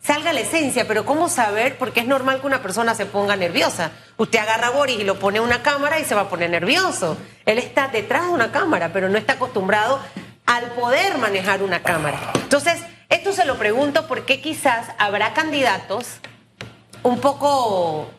salga 0.03 0.33
la 0.33 0.41
esencia, 0.41 0.87
pero 0.87 1.05
¿cómo 1.05 1.29
saber? 1.29 1.79
Porque 1.79 2.01
es 2.01 2.07
normal 2.07 2.41
que 2.41 2.47
una 2.47 2.63
persona 2.63 2.95
se 2.95 3.07
ponga 3.07 3.37
nerviosa. 3.37 3.93
Usted 4.17 4.39
agarra 4.39 4.69
a 4.69 4.71
Boris 4.71 4.99
y 5.01 5.05
lo 5.05 5.19
pone 5.19 5.39
a 5.39 5.43
una 5.43 5.63
cámara 5.63 6.01
y 6.01 6.05
se 6.05 6.15
va 6.15 6.23
a 6.23 6.29
poner 6.29 6.51
nervioso. 6.51 7.17
Él 7.47 7.59
está 7.59 7.89
detrás 7.89 8.27
de 8.27 8.33
una 8.33 8.51
cámara, 8.51 8.91
pero 8.93 9.09
no 9.09 9.19
está 9.19 9.35
acostumbrado 9.35 10.01
al 10.47 10.73
poder 10.73 11.19
manejar 11.19 11.63
una 11.63 11.83
cámara. 11.83 12.19
Entonces, 12.35 12.81
esto 13.09 13.33
se 13.33 13.45
lo 13.45 13.57
pregunto 13.57 14.07
porque 14.09 14.41
quizás 14.41 14.89
habrá 14.99 15.35
candidatos 15.35 16.19
un 17.03 17.21
poco 17.21 18.11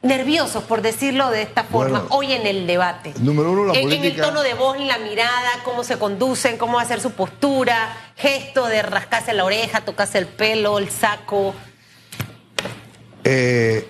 nerviosos, 0.00 0.62
por 0.64 0.80
decirlo 0.82 1.28
de 1.30 1.42
esta 1.42 1.64
forma, 1.64 2.00
Bueno, 2.00 2.14
hoy 2.14 2.32
en 2.32 2.46
el 2.46 2.66
debate. 2.66 3.12
número 3.20 3.50
uno, 3.50 3.64
la 3.66 3.72
en, 3.74 3.86
en 3.86 3.92
el 3.92 3.98
política- 3.98 4.22
tono 4.26 4.42
de 4.42 4.54
voz, 4.54 4.76
en 4.76 4.86
la 4.86 4.98
mirada, 4.98 5.50
cómo 5.64 5.82
se 5.82 5.98
conducen, 5.98 6.56
cómo 6.56 6.76
va 6.76 6.82
a 6.82 6.86
ser 6.86 7.00
su 7.00 7.10
postura, 7.12 7.96
gesto 8.16 8.66
de 8.66 8.82
rascarse 8.82 9.32
la 9.32 9.44
oreja, 9.44 9.80
tocarse 9.80 10.18
el 10.18 10.26
pelo, 10.26 10.78
el 10.78 10.88
saco. 10.90 11.54
Eh, 13.24 13.88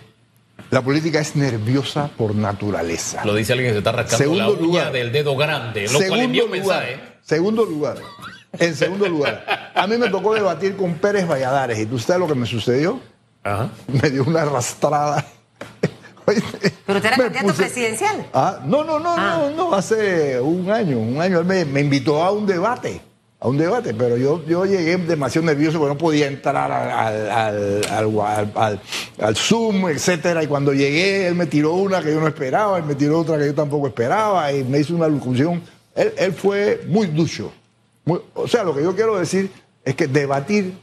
la 0.70 0.82
política 0.82 1.20
es 1.20 1.36
nerviosa 1.36 2.08
por 2.16 2.34
naturaleza. 2.34 3.24
Lo 3.24 3.34
dice 3.34 3.52
alguien 3.52 3.70
que 3.70 3.74
se 3.74 3.78
está 3.78 3.92
rascando 3.92 4.18
Segundo 4.18 4.44
la 4.44 4.50
uña 4.50 4.60
lugar. 4.62 4.92
del 4.92 5.12
dedo 5.12 5.36
grande, 5.36 5.88
lo 5.88 5.98
cual 5.98 6.20
un 6.26 6.32
lugar, 6.32 6.50
mensaje. 6.50 7.00
segundo 7.22 7.64
lugar, 7.64 7.98
en 8.58 8.74
segundo 8.74 9.06
lugar, 9.08 9.72
a 9.74 9.86
mí 9.86 9.96
me 9.98 10.08
tocó 10.08 10.34
debatir 10.34 10.76
con 10.76 10.94
Pérez 10.94 11.26
Valladares 11.28 11.78
y 11.78 11.86
tú 11.86 11.98
sabes 11.98 12.20
lo 12.20 12.26
que 12.28 12.34
me 12.34 12.46
sucedió, 12.46 13.00
Ajá. 13.44 13.68
me 13.86 14.10
dio 14.10 14.24
una 14.24 14.42
arrastrada. 14.42 15.24
Pero 16.86 16.98
usted 16.98 17.08
era 17.12 17.16
candidato 17.16 17.54
presidencial. 17.54 18.26
Ah, 18.32 18.60
no, 18.64 18.84
no, 18.84 18.98
no, 18.98 19.14
Ah. 19.16 19.38
no, 19.54 19.70
no, 19.70 19.74
hace 19.74 20.40
un 20.40 20.70
año, 20.70 20.98
un 20.98 21.20
año 21.20 21.40
él 21.40 21.44
me, 21.44 21.64
me 21.64 21.80
invitó 21.80 22.22
a 22.22 22.30
un 22.32 22.46
debate, 22.46 23.00
a 23.40 23.48
un 23.48 23.56
debate, 23.56 23.94
pero 23.94 24.16
yo, 24.16 24.44
yo 24.46 24.64
llegué 24.66 24.96
demasiado 24.96 25.46
nervioso 25.46 25.78
porque 25.78 25.94
no 25.94 25.98
podía 25.98 26.26
entrar 26.26 26.70
al, 26.72 26.90
al, 26.90 27.30
al, 27.30 27.84
al- 27.90 28.20
al- 28.20 28.52
al- 28.56 28.80
al 29.20 29.36
Zoom, 29.36 29.88
etcétera, 29.88 30.42
y 30.42 30.46
cuando 30.46 30.72
llegué 30.72 31.28
él 31.28 31.34
me 31.34 31.46
tiró 31.46 31.74
una 31.74 32.02
que 32.02 32.12
yo 32.12 32.20
no 32.20 32.26
esperaba, 32.28 32.78
él 32.78 32.84
me 32.84 32.94
tiró 32.94 33.20
otra 33.20 33.38
que 33.38 33.46
yo 33.46 33.54
tampoco 33.54 33.86
esperaba, 33.88 34.52
y 34.52 34.64
me 34.64 34.80
hizo 34.80 34.94
una 34.94 35.08
locución. 35.08 35.62
Él, 35.94 36.12
él 36.16 36.32
fue 36.32 36.82
muy 36.88 37.06
ducho. 37.08 37.52
muy- 38.04 38.20
o 38.34 38.48
sea, 38.48 38.64
lo 38.64 38.74
que 38.74 38.82
yo 38.82 38.94
quiero 38.96 39.18
decir 39.18 39.50
es 39.84 39.94
que 39.94 40.06
debatir, 40.06 40.74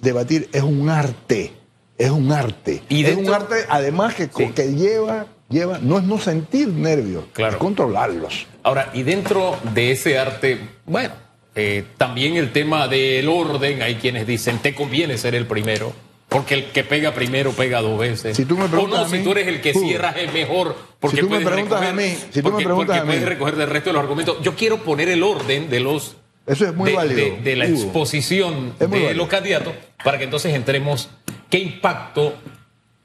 debatir 0.00 0.48
es 0.52 0.62
un 0.62 0.88
arte, 0.88 1.52
es 1.98 2.10
un 2.10 2.32
arte. 2.32 2.82
Y 2.88 3.04
es 3.04 3.16
un 3.16 3.28
arte, 3.28 3.56
además 3.68 4.14
que, 4.14 4.28
Sí. 4.34 4.46
que 4.54 4.74
lleva, 4.74 5.26
lleva, 5.50 5.78
no 5.78 5.98
es 5.98 6.04
no 6.04 6.18
sentir 6.18 6.68
nervios, 6.68 7.24
Claro. 7.32 7.54
es 7.54 7.58
controlarlos. 7.58 8.46
Ahora, 8.62 8.90
y 8.94 9.02
dentro 9.02 9.56
de 9.74 9.90
ese 9.92 10.18
arte, 10.18 10.58
bueno, 10.86 11.12
eh, 11.54 11.84
también 11.96 12.36
el 12.36 12.52
tema 12.52 12.86
del 12.88 13.28
orden, 13.28 13.82
hay 13.82 13.96
quienes 13.96 14.26
dicen, 14.26 14.58
te 14.58 14.74
conviene 14.74 15.18
ser 15.18 15.34
el 15.34 15.46
primero, 15.46 15.92
porque 16.28 16.54
el 16.54 16.64
que 16.66 16.84
pega 16.84 17.14
primero 17.14 17.50
pega 17.52 17.80
dos 17.80 17.98
veces. 17.98 18.36
Si 18.36 18.44
tú 18.44 18.56
me 18.56 18.66
o 18.66 18.68
preguntas 18.68 19.00
no, 19.00 19.06
a 19.06 19.08
si 19.08 19.16
mí, 19.18 19.24
tú 19.24 19.32
eres 19.32 19.48
el 19.48 19.60
que 19.60 19.72
tú. 19.72 19.80
cierras 19.80 20.16
es 20.18 20.32
mejor, 20.32 20.76
porque 21.00 21.16
Si 21.16 21.22
tú 21.22 21.30
me 21.30 21.40
preguntas 21.40 21.80
recoger, 21.80 21.88
a 21.88 21.92
mí, 21.94 22.16
si 22.30 22.42
tú 22.42 22.48
me 22.48 22.50
porque, 22.52 22.64
preguntas 22.64 22.86
porque 22.96 23.00
a 23.00 23.04
mí. 23.04 23.10
puedes 23.12 23.24
recoger 23.28 23.56
del 23.56 23.70
resto 23.70 23.88
de 23.90 23.94
los 23.94 24.02
argumentos. 24.02 24.36
Yo 24.42 24.54
quiero 24.54 24.84
poner 24.84 25.08
el 25.08 25.22
orden 25.22 25.68
de 25.70 25.80
los 25.80 26.16
Eso 26.46 26.66
es 26.66 26.74
muy 26.74 26.90
de, 26.90 26.96
válido. 26.96 27.20
de- 27.36 27.40
de 27.42 27.56
la 27.56 27.66
Hugo. 27.66 27.82
exposición 27.82 28.74
de 28.78 28.86
válido. 28.86 29.12
los 29.14 29.28
candidatos 29.28 29.72
para 30.04 30.18
que 30.18 30.24
entonces 30.24 30.54
entremos 30.54 31.08
qué 31.50 31.58
impacto 31.58 32.34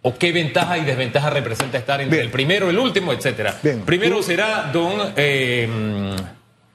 o 0.02 0.16
qué 0.18 0.32
ventaja 0.32 0.78
y 0.78 0.84
desventaja 0.86 1.30
representa 1.30 1.78
estar 1.78 2.02
entre 2.02 2.18
Bien. 2.18 2.26
el 2.26 2.32
primero, 2.32 2.70
el 2.70 2.78
último, 2.78 3.14
etcétera. 3.14 3.58
Bien. 3.64 3.82
Primero 3.82 4.18
Tú- 4.18 4.24
será 4.24 4.70
don 4.74 5.14
eh, 5.16 6.16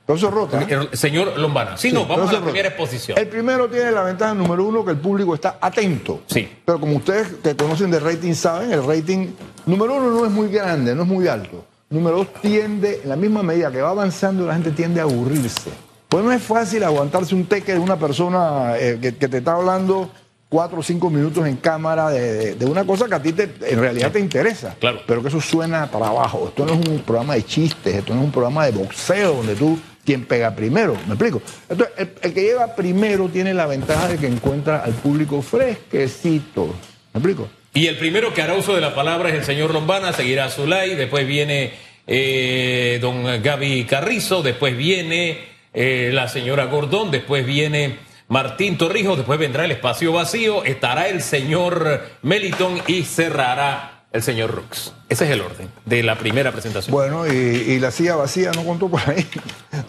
Profesor 0.07 0.33
Rota. 0.33 0.63
el 0.67 0.89
señor 0.97 1.39
Lombana. 1.39 1.77
Sí, 1.77 1.93
no, 1.93 2.07
vamos 2.07 2.31
a 2.31 2.35
la 2.35 2.41
primera 2.41 2.69
exposición. 2.69 3.19
El 3.19 3.29
primero 3.29 3.69
tiene 3.69 3.91
la 3.93 4.03
ventaja 4.03 4.33
número 4.33 4.65
uno 4.65 4.83
que 4.83 4.93
el 4.93 4.97
público 4.97 5.35
está 5.35 5.59
atento. 5.61 6.23
Sí. 6.27 6.49
Pero 6.65 6.81
como 6.81 6.97
ustedes 6.97 7.29
que 7.43 7.55
conocen 7.55 7.91
de 7.91 8.01
rating 8.01 8.33
saben, 8.33 8.73
el 8.73 8.83
rating 8.87 9.29
número 9.67 9.97
uno 9.97 10.11
no 10.11 10.25
es 10.25 10.31
muy 10.33 10.49
grande, 10.49 10.95
no 10.95 11.03
es 11.03 11.09
muy 11.09 11.29
alto. 11.29 11.67
Número 11.91 12.17
dos 12.19 12.33
tiende, 12.41 13.01
en 13.03 13.09
la 13.11 13.17
misma 13.17 13.43
medida 13.43 13.71
que 13.71 13.83
va 13.83 13.91
avanzando, 13.91 14.47
la 14.47 14.55
gente 14.55 14.71
tiende 14.71 15.01
a 15.01 15.03
aburrirse. 15.03 15.71
Pues 16.09 16.25
no 16.25 16.33
es 16.33 16.43
fácil 16.43 16.83
aguantarse 16.85 17.35
un 17.35 17.45
teque 17.45 17.75
de 17.75 17.79
una 17.79 17.99
persona 17.99 18.79
eh, 18.79 18.99
que, 19.01 19.17
que 19.17 19.29
te 19.29 19.39
está 19.39 19.53
hablando 19.53 20.11
cuatro 20.49 20.79
o 20.81 20.83
cinco 20.83 21.11
minutos 21.11 21.47
en 21.47 21.57
cámara 21.57 22.09
de, 22.11 22.33
de- 22.35 22.55
de 22.55 22.65
una 22.67 22.85
cosa 22.85 23.07
que 23.07 23.15
a 23.15 23.23
ti 23.23 23.33
te, 23.33 23.51
en 23.69 23.81
realidad 23.81 24.11
te 24.13 24.19
interesa. 24.21 24.77
Claro. 24.81 25.01
Pero 25.07 25.23
que 25.23 25.29
eso 25.29 25.41
suena 25.41 25.83
a 25.83 25.91
trabajo. 25.91 26.47
Esto 26.49 26.65
no 26.65 26.73
es 26.81 26.89
un 26.89 27.01
programa 27.01 27.35
de 27.35 27.45
chistes, 27.45 27.95
esto 27.97 28.15
no 28.15 28.21
es 28.21 28.25
un 28.27 28.33
programa 28.33 28.65
de 28.67 28.73
boxeo 28.73 29.35
donde 29.35 29.55
tú 29.55 29.79
quien 30.05 30.25
pega 30.25 30.55
primero. 30.55 30.95
¿Me 31.07 31.15
explico? 31.15 31.43
Entonces, 31.69 31.95
el, 31.99 32.11
el 32.23 32.33
que 32.33 32.41
llega 32.43 32.75
primero 32.75 33.29
tiene 33.29 33.53
la 33.53 33.67
ventaja 33.67 34.09
de 34.09 34.17
que 34.17 34.27
encuentra 34.27 34.79
al 34.83 34.93
público 34.95 35.43
fresquecito. 35.43 36.67
¿Me 37.13 37.19
explico? 37.21 37.49
Y 37.75 37.87
el 37.87 37.97
primero 37.99 38.33
que 38.33 38.41
hará 38.43 38.55
uso 38.55 38.75
de 38.75 38.81
la 38.81 38.95
palabra 38.95 39.29
es 39.29 39.35
el 39.35 39.45
señor 39.45 39.73
Lombana, 39.75 40.13
seguirá 40.15 40.49
Zulay, 40.49 40.95
después 40.95 41.27
viene 41.27 41.73
eh, 42.07 42.99
don 43.03 43.25
Gaby 43.43 43.85
Carrizo, 43.85 44.43
después 44.43 44.77
viene 44.77 45.39
eh, 45.75 46.11
la 46.13 46.29
señora 46.29 46.65
Gordón, 46.65 47.11
después 47.11 47.45
viene 47.45 47.99
Martín 48.29 48.77
Torrijos, 48.77 49.17
después 49.17 49.39
vendrá 49.39 49.65
el 49.65 49.71
espacio 49.71 50.13
vacío, 50.13 50.63
estará 50.65 51.09
el 51.09 51.23
señor 51.23 52.03
Meliton 52.23 52.81
y 52.87 53.03
cerrará 53.05 54.05
el 54.13 54.23
señor 54.23 54.51
Rux. 54.55 54.93
Ese 55.09 55.25
es 55.25 55.31
el 55.31 55.41
orden 55.41 55.69
de 55.87 56.03
la 56.03 56.17
primera 56.17 56.53
presentación. 56.53 56.93
Bueno, 56.93 57.27
y, 57.27 57.31
y 57.31 57.79
la 57.79 57.91
silla 57.91 58.17
vacía 58.17 58.51
no 58.53 58.65
contó 58.65 58.89
por 58.89 59.01
ahí. 59.09 59.27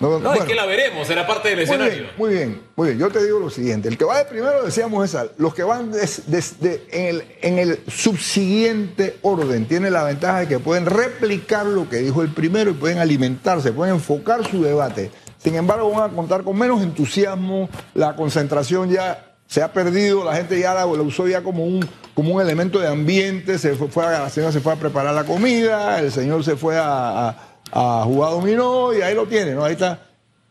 No, 0.01 0.17
no, 0.19 0.33
es 0.33 0.43
que 0.43 0.55
la 0.55 0.65
veremos, 0.65 1.07
será 1.07 1.27
parte 1.27 1.49
del 1.49 1.57
Muy 1.57 1.63
escenario. 1.65 1.93
bien, 1.93 2.09
muy 2.17 2.29
bien, 2.33 2.61
muy 2.77 2.87
bien. 2.89 2.99
Yo 2.99 3.09
te 3.09 3.21
digo 3.21 3.37
lo 3.39 3.49
siguiente: 3.49 3.89
el 3.89 3.97
que 3.97 4.05
va 4.05 4.19
de 4.19 4.25
primero, 4.25 4.63
decíamos 4.63 5.03
esa, 5.03 5.25
los 5.37 5.53
que 5.53 5.63
van 5.63 5.91
des- 5.91 6.23
des- 6.27 6.61
de- 6.61 6.85
en, 6.91 7.05
el, 7.07 7.23
en 7.41 7.59
el 7.59 7.79
subsiguiente 7.87 9.17
orden 9.23 9.65
tienen 9.65 9.91
la 9.91 10.03
ventaja 10.03 10.41
de 10.41 10.47
que 10.47 10.59
pueden 10.59 10.85
replicar 10.85 11.65
lo 11.65 11.89
que 11.89 11.97
dijo 11.97 12.21
el 12.21 12.29
primero 12.29 12.69
y 12.71 12.75
pueden 12.75 12.99
alimentarse, 12.99 13.73
pueden 13.73 13.95
enfocar 13.95 14.49
su 14.49 14.63
debate. 14.63 15.11
Sin 15.41 15.55
embargo, 15.55 15.89
van 15.91 16.11
a 16.11 16.13
contar 16.13 16.43
con 16.43 16.57
menos 16.57 16.81
entusiasmo, 16.81 17.69
la 17.93 18.15
concentración 18.15 18.89
ya 18.89 19.25
se 19.47 19.63
ha 19.63 19.71
perdido, 19.73 20.23
la 20.25 20.35
gente 20.35 20.59
ya 20.59 20.73
la, 20.73 20.81
la 20.85 21.01
usó 21.01 21.27
ya 21.27 21.41
como 21.41 21.63
un, 21.65 21.87
como 22.13 22.35
un 22.35 22.41
elemento 22.41 22.77
de 22.79 22.87
ambiente, 22.87 23.57
se 23.57 23.73
fue, 23.75 23.87
fue 23.87 24.05
a- 24.05 24.19
la 24.23 24.29
señora 24.29 24.51
se 24.51 24.59
fue 24.59 24.73
a 24.73 24.75
preparar 24.75 25.15
la 25.15 25.23
comida, 25.23 25.99
el 25.99 26.11
señor 26.11 26.43
se 26.43 26.55
fue 26.55 26.77
a, 26.77 27.29
a- 27.29 27.35
a 27.71 28.03
jugar 28.03 28.31
dominó 28.31 28.93
y 28.93 29.01
ahí 29.01 29.15
lo 29.15 29.25
tiene, 29.27 29.53
¿no? 29.53 29.63
Ahí 29.63 29.73
está. 29.73 30.01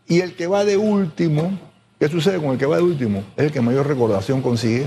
Y 0.07 0.21
el 0.21 0.35
que 0.35 0.47
va 0.47 0.65
de 0.65 0.77
último, 0.77 1.59
¿qué 2.01 2.09
sucede 2.09 2.39
con 2.39 2.51
el 2.53 2.59
que 2.59 2.67
va 2.67 2.77
de 2.79 2.83
último? 2.83 3.23
Es 3.37 3.45
el 3.47 3.53
que 3.53 3.61
mayor 3.61 3.87
recordación 3.87 4.41
consigue. 4.41 4.87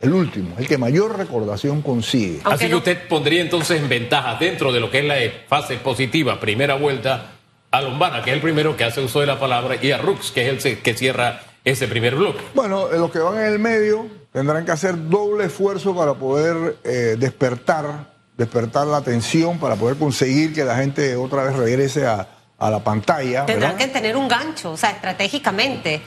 El 0.00 0.14
último, 0.14 0.54
el 0.58 0.66
que 0.66 0.78
mayor 0.78 1.18
recordación 1.18 1.82
consigue. 1.82 2.40
Aunque 2.44 2.54
Así 2.54 2.64
que 2.64 2.70
no- 2.70 2.78
usted 2.78 3.06
pondría 3.06 3.42
entonces 3.42 3.80
en 3.82 3.88
ventaja 3.88 4.36
dentro 4.40 4.72
de 4.72 4.80
lo 4.80 4.90
que 4.90 5.00
es 5.00 5.04
la 5.04 5.16
fase 5.46 5.76
positiva, 5.76 6.40
primera 6.40 6.74
vuelta, 6.76 7.32
a 7.70 7.80
Lombana, 7.82 8.22
que 8.22 8.30
es 8.30 8.36
el 8.36 8.42
primero 8.42 8.76
que 8.76 8.84
hace 8.84 9.00
uso 9.00 9.20
de 9.20 9.26
la 9.26 9.38
palabra, 9.38 9.76
y 9.80 9.92
a 9.92 9.98
Rux, 9.98 10.30
que 10.32 10.50
es 10.50 10.64
el 10.64 10.78
que 10.78 10.94
cierra 10.94 11.40
ese 11.64 11.86
primer 11.88 12.16
bloque. 12.16 12.40
Bueno, 12.54 12.90
eh, 12.90 12.98
los 12.98 13.10
que 13.12 13.18
van 13.18 13.38
en 13.38 13.44
el 13.46 13.58
medio 13.58 14.06
tendrán 14.32 14.64
que 14.64 14.72
hacer 14.72 15.08
doble 15.08 15.44
esfuerzo 15.46 15.94
para 15.94 16.14
poder 16.14 16.76
eh, 16.84 17.16
despertar, 17.18 18.10
despertar 18.36 18.86
la 18.86 18.96
atención, 18.98 19.58
para 19.58 19.76
poder 19.76 19.96
conseguir 19.96 20.54
que 20.54 20.64
la 20.64 20.76
gente 20.76 21.16
otra 21.16 21.44
vez 21.44 21.56
regrese 21.56 22.06
a, 22.06 22.26
a 22.58 22.70
la 22.70 22.80
pantalla. 22.82 23.46
Tendrán 23.46 23.76
¿verdad? 23.76 23.86
que 23.86 23.92
tener 23.92 24.16
un 24.16 24.28
gancho, 24.28 24.72
o 24.72 24.76
sea, 24.76 24.90
estratégicamente. 24.90 26.00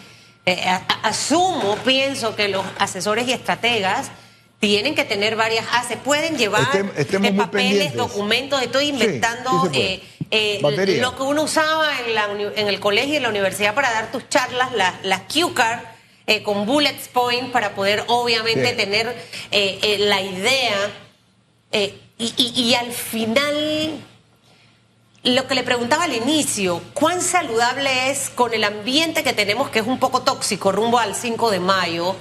Eh, 0.45 0.61
asumo, 1.03 1.77
pienso 1.85 2.35
que 2.35 2.49
los 2.49 2.65
asesores 2.77 3.27
y 3.27 3.31
estrategas 3.31 4.11
tienen 4.59 4.95
que 4.95 5.03
tener 5.03 5.35
varias 5.35 5.65
haces, 5.73 5.97
pueden 5.97 6.37
llevar 6.37 6.61
Estem- 6.63 6.91
eh, 6.95 7.33
papeles, 7.33 7.93
documentos, 7.95 8.61
estoy 8.61 8.89
inventando 8.89 9.69
sí. 9.73 10.01
Eh, 10.35 10.59
lo 10.99 11.15
que 11.15 11.21
uno 11.23 11.43
usaba 11.43 11.99
en, 12.01 12.13
la 12.15 12.25
en 12.55 12.67
el 12.67 12.79
colegio 12.79 13.13
y 13.13 13.17
en 13.17 13.23
la 13.23 13.29
universidad 13.29 13.73
para 13.75 13.91
dar 13.91 14.11
tus 14.11 14.27
charlas, 14.29 14.71
las 14.73 14.93
las 15.03 15.21
cue 15.31 15.53
card, 15.53 15.79
eh, 16.27 16.41
con 16.43 16.65
bullets 16.65 17.07
point 17.09 17.51
para 17.51 17.75
poder 17.75 18.03
obviamente 18.07 18.61
Bien. 18.61 18.77
tener 18.77 19.07
eh, 19.51 19.79
eh, 19.81 19.97
la 19.99 20.21
idea 20.21 20.75
eh, 21.71 21.97
y, 22.17 22.33
y- 22.37 22.61
y 22.63 22.75
al 22.75 22.91
final 22.91 23.99
lo 25.23 25.47
que 25.47 25.55
le 25.55 25.63
preguntaba 25.63 26.03
al 26.03 26.13
inicio, 26.13 26.81
¿cuán 26.93 27.21
saludable 27.21 28.09
es 28.11 28.29
con 28.29 28.53
el 28.53 28.63
ambiente 28.63 29.23
que 29.23 29.31
tenemos, 29.33 29.69
que 29.69 29.79
es 29.79 29.87
un 29.87 29.97
poco 29.99 30.21
tóxico, 30.23 30.71
rumbo 30.71 30.99
al 30.99 31.15
5 31.15 31.49
de 31.51 31.59
mayo, 31.61 32.15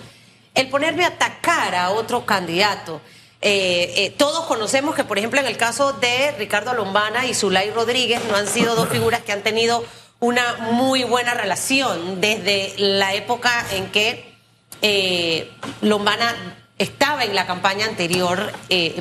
el 0.55 0.69
ponerme 0.69 1.05
a 1.05 1.09
atacar 1.09 1.75
a 1.75 1.91
otro 1.91 2.25
candidato? 2.25 3.01
Eh, 3.45 3.93
eh, 3.97 4.11
todos 4.17 4.47
conocemos 4.47 4.95
que, 4.95 5.03
por 5.03 5.19
ejemplo, 5.19 5.41
en 5.41 5.47
el 5.47 5.57
caso 5.57 5.93
de 5.95 6.31
Ricardo 6.39 6.75
Lombana 6.75 7.27
y 7.27 7.35
Zulay 7.35 7.73
Rodríguez, 7.73 8.21
no 8.31 8.37
han 8.37 8.47
sido 8.47 8.77
dos 8.77 8.89
figuras 8.89 9.23
que 9.23 9.33
han 9.33 9.43
tenido 9.43 9.85
una 10.21 10.55
muy 10.71 11.03
buena 11.03 11.35
relación 11.35 12.21
desde 12.21 12.73
la 12.79 13.15
época 13.15 13.67
en 13.73 13.91
que 13.91 14.33
eh, 14.81 15.51
Lombana 15.81 16.57
estaba 16.79 17.25
en 17.25 17.35
la 17.35 17.45
campaña 17.45 17.87
anterior 17.87 18.53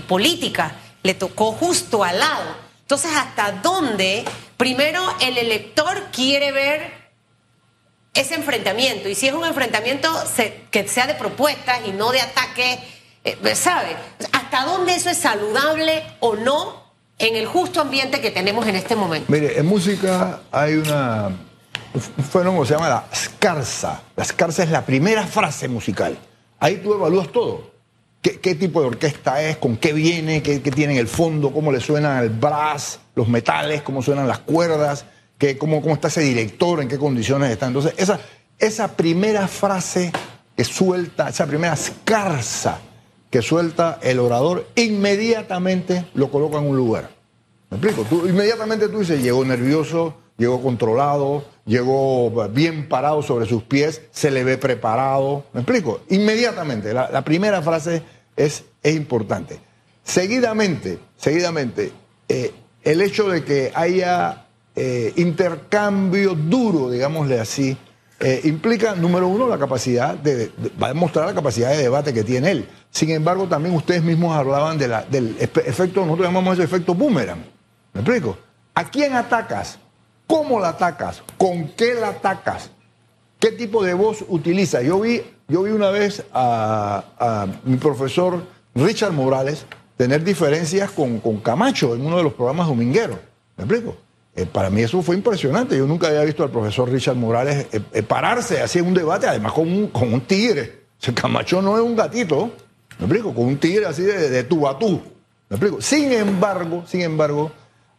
política. 0.07 0.75
le 1.03 1.13
tocó 1.13 1.51
justo 1.51 2.03
al 2.03 2.19
lado. 2.19 2.55
Entonces, 2.81 3.11
¿hasta 3.15 3.51
dónde 3.51 4.25
primero 4.57 5.03
el 5.21 5.37
elector 5.37 6.07
quiere 6.11 6.51
ver 6.51 6.93
ese 8.13 8.35
enfrentamiento? 8.35 9.07
Y 9.07 9.15
si 9.15 9.27
es 9.27 9.33
un 9.33 9.45
enfrentamiento 9.45 10.11
que 10.71 10.87
sea 10.87 11.05
de 11.07 11.13
propuestas 11.13 11.81
y 11.87 11.91
no 11.91 12.11
de 12.11 12.21
ataques, 12.21 12.79
¿sabe? 13.55 13.95
¿Hasta 14.31 14.65
dónde 14.65 14.95
eso 14.95 15.09
es 15.09 15.17
saludable 15.17 16.03
o 16.19 16.35
no 16.35 16.81
en 17.19 17.35
el 17.35 17.45
justo 17.45 17.81
ambiente 17.81 18.21
que 18.21 18.31
tenemos 18.31 18.65
en 18.67 18.75
este 18.75 18.95
momento? 18.95 19.31
Mire, 19.31 19.59
en 19.59 19.65
música 19.65 20.41
hay 20.51 20.75
una, 20.75 21.27
un 21.27 22.23
fenómeno 22.23 22.61
que 22.61 22.67
se 22.67 22.73
llama 22.73 22.89
la 22.89 23.05
escarza. 23.11 24.01
La 24.15 24.23
escarza 24.23 24.63
es 24.63 24.71
la 24.71 24.85
primera 24.85 25.25
frase 25.25 25.67
musical. 25.67 26.17
Ahí 26.59 26.77
tú 26.77 26.93
evalúas 26.93 27.31
todo. 27.31 27.71
¿Qué, 28.21 28.53
tipo 28.53 28.81
de 28.81 28.87
orquesta 28.87 29.41
es? 29.41 29.57
¿Con 29.57 29.77
qué 29.77 29.93
viene? 29.93 30.43
¿Qué, 30.43 30.59
tiene 30.59 30.93
en 30.93 30.99
el 30.99 31.07
fondo? 31.07 31.51
¿Cómo 31.51 31.71
le 31.71 31.79
suena 31.79 32.21
el 32.21 32.29
brass? 32.29 32.99
¿Los 33.15 33.27
metales? 33.27 33.81
¿Cómo 33.81 34.03
suenan 34.03 34.27
las 34.27 34.39
cuerdas? 34.39 35.05
¿Qué, 35.39 35.57
cómo, 35.57 35.81
¿Cómo 35.81 35.95
está 35.95 36.07
ese 36.07 36.21
director? 36.21 36.81
¿En 36.81 36.87
qué 36.87 36.99
condiciones 36.99 37.49
está? 37.49 37.65
Entonces, 37.65 37.95
esa, 37.97 38.19
esa 38.59 38.95
primera 38.95 39.47
frase 39.47 40.11
que 40.55 40.63
suelta, 40.63 41.29
esa 41.29 41.47
primera 41.47 41.73
escarza 41.73 42.79
que 43.31 43.41
suelta 43.41 43.97
el 44.03 44.19
orador, 44.19 44.67
inmediatamente 44.75 46.05
lo 46.13 46.29
coloca 46.29 46.59
en 46.59 46.67
un 46.67 46.75
lugar. 46.75 47.09
¿Me 47.71 47.77
explico? 47.77 48.27
Inmediatamente 48.27 48.89
tú 48.89 48.99
dices, 48.99 49.23
llegó 49.23 49.43
nervioso, 49.45 50.15
llegó 50.37 50.61
controlado, 50.61 51.45
llegó 51.65 52.29
bien 52.49 52.89
parado 52.89 53.21
sobre 53.21 53.45
sus 53.45 53.63
pies, 53.63 54.01
se 54.11 54.29
le 54.29 54.43
ve 54.43 54.57
preparado. 54.57 55.45
¿Me 55.53 55.61
explico? 55.61 56.01
Inmediatamente, 56.09 56.93
la, 56.93 57.23
primera 57.23 57.61
frase 57.61 58.03
es, 58.35 58.65
es, 58.83 58.95
importante. 58.95 59.59
Seguidamente, 60.03 60.99
seguidamente, 61.15 61.93
eh, 62.27 62.51
el 62.83 63.01
hecho 63.01 63.29
de 63.29 63.45
que 63.45 63.71
haya 63.73 64.47
eh, 64.75 65.13
intercambio 65.15 66.35
duro, 66.35 66.89
digámosle 66.89 67.39
así, 67.39 67.77
eh, 68.23 68.41
implica, 68.43 68.95
número 68.95 69.27
uno, 69.27 69.47
la 69.47 69.57
capacidad 69.57 70.13
de, 70.13 70.51
va 70.81 70.87
a 70.87 70.93
demostrar 70.93 71.25
la 71.25 71.33
capacidad 71.33 71.71
de 71.71 71.77
debate 71.77 72.13
que 72.13 72.23
tiene 72.23 72.51
él. 72.51 72.69
Sin 72.91 73.09
embargo, 73.09 73.47
también 73.47 73.73
ustedes 73.75 74.03
mismos 74.03 74.35
hablaban 74.35 74.77
de 74.77 74.87
la, 74.87 75.03
del 75.03 75.35
efecto, 75.39 76.01
nosotros 76.01 76.27
llamamos 76.27 76.53
ese 76.53 76.63
efecto 76.63 76.93
boomerang. 76.93 77.43
¿Me 77.93 78.01
explico? 78.01 78.37
¿A 78.75 78.89
quién 78.89 79.15
atacas? 79.15 79.79
¿Cómo 80.27 80.59
la 80.59 80.69
atacas? 80.69 81.23
¿Con 81.37 81.69
qué 81.69 81.95
la 81.95 82.09
atacas? 82.09 82.69
¿Qué 83.39 83.51
tipo 83.51 83.83
de 83.83 83.95
voz 83.95 84.23
utiliza? 84.27 84.83
Yo 84.83 84.99
vi, 84.99 85.23
yo 85.47 85.63
vi 85.63 85.71
una 85.71 85.89
vez 85.89 86.23
a, 86.31 87.47
mi 87.63 87.77
profesor 87.77 88.45
Richard 88.75 89.13
Morales 89.13 89.65
tener 89.97 90.23
diferencias 90.23 90.91
con, 90.91 91.19
Camacho 91.39 91.95
en 91.95 92.05
uno 92.05 92.17
de 92.17 92.23
los 92.23 92.33
programas 92.33 92.67
domingueros. 92.67 93.17
¿Me 93.57 93.63
explico? 93.63 93.97
Eh, 94.35 94.45
para 94.45 94.69
mí 94.69 94.81
eso 94.81 95.01
fue 95.01 95.15
impresionante. 95.15 95.77
Yo 95.77 95.85
nunca 95.85 96.07
había 96.07 96.23
visto 96.23 96.43
al 96.43 96.49
profesor 96.49 96.89
Richard 96.89 97.15
Morales 97.15 97.67
eh, 97.71 97.81
eh, 97.91 98.03
pararse 98.03 98.61
así 98.61 98.79
en 98.79 98.87
un 98.87 98.93
debate, 98.93 99.27
además 99.27 99.51
con 99.53 99.67
un, 99.67 100.21
tigre. 100.21 100.81
O 101.07 101.13
Camacho 101.13 101.61
no 101.61 101.77
es 101.77 101.83
un 101.83 101.95
gatito, 101.95 102.51
¿me 102.99 103.05
explico? 103.05 103.33
Con 103.33 103.45
un 103.45 103.57
tigre 103.57 103.85
así 103.85 104.03
de, 104.03 104.29
de 104.29 104.43
tú 104.43 104.67
a 104.67 104.77
tú. 104.77 105.01
¿Me 105.49 105.57
explico? 105.57 105.81
Sin 105.81 106.11
embargo, 106.13 106.83
sin 106.87 107.01
embargo, 107.01 107.51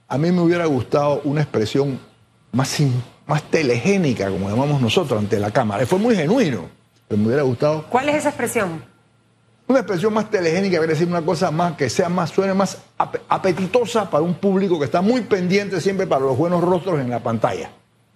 a 0.08 0.16
mí 0.16 0.30
me 0.30 0.40
hubiera 0.40 0.66
gustado 0.66 1.20
una 1.24 1.42
expresión 1.42 1.98
más, 2.52 2.78
más 3.26 3.42
telegénica, 3.50 4.30
como 4.30 4.48
llamamos 4.48 4.80
nosotros, 4.80 5.18
ante 5.18 5.38
la 5.38 5.50
Cámara. 5.50 5.84
Fue 5.86 5.98
muy 5.98 6.14
genuino, 6.14 6.68
pero 7.08 7.20
me 7.20 7.26
hubiera 7.26 7.42
gustado. 7.42 7.86
¿Cuál 7.88 8.08
es 8.08 8.16
esa 8.16 8.28
expresión? 8.28 8.82
Una 9.72 9.80
expresión 9.80 10.12
más 10.12 10.30
telegénica, 10.30 10.76
quiere 10.76 10.92
decir 10.92 11.08
una 11.08 11.22
cosa 11.22 11.50
más 11.50 11.78
que 11.78 11.88
sea 11.88 12.10
más, 12.10 12.28
suene 12.28 12.52
más 12.52 12.76
apetitosa 13.26 14.10
para 14.10 14.22
un 14.22 14.34
público 14.34 14.78
que 14.78 14.84
está 14.84 15.00
muy 15.00 15.22
pendiente 15.22 15.80
siempre 15.80 16.06
para 16.06 16.26
los 16.26 16.36
buenos 16.36 16.62
rostros 16.62 17.00
en 17.00 17.08
la 17.08 17.20
pantalla. 17.22 17.70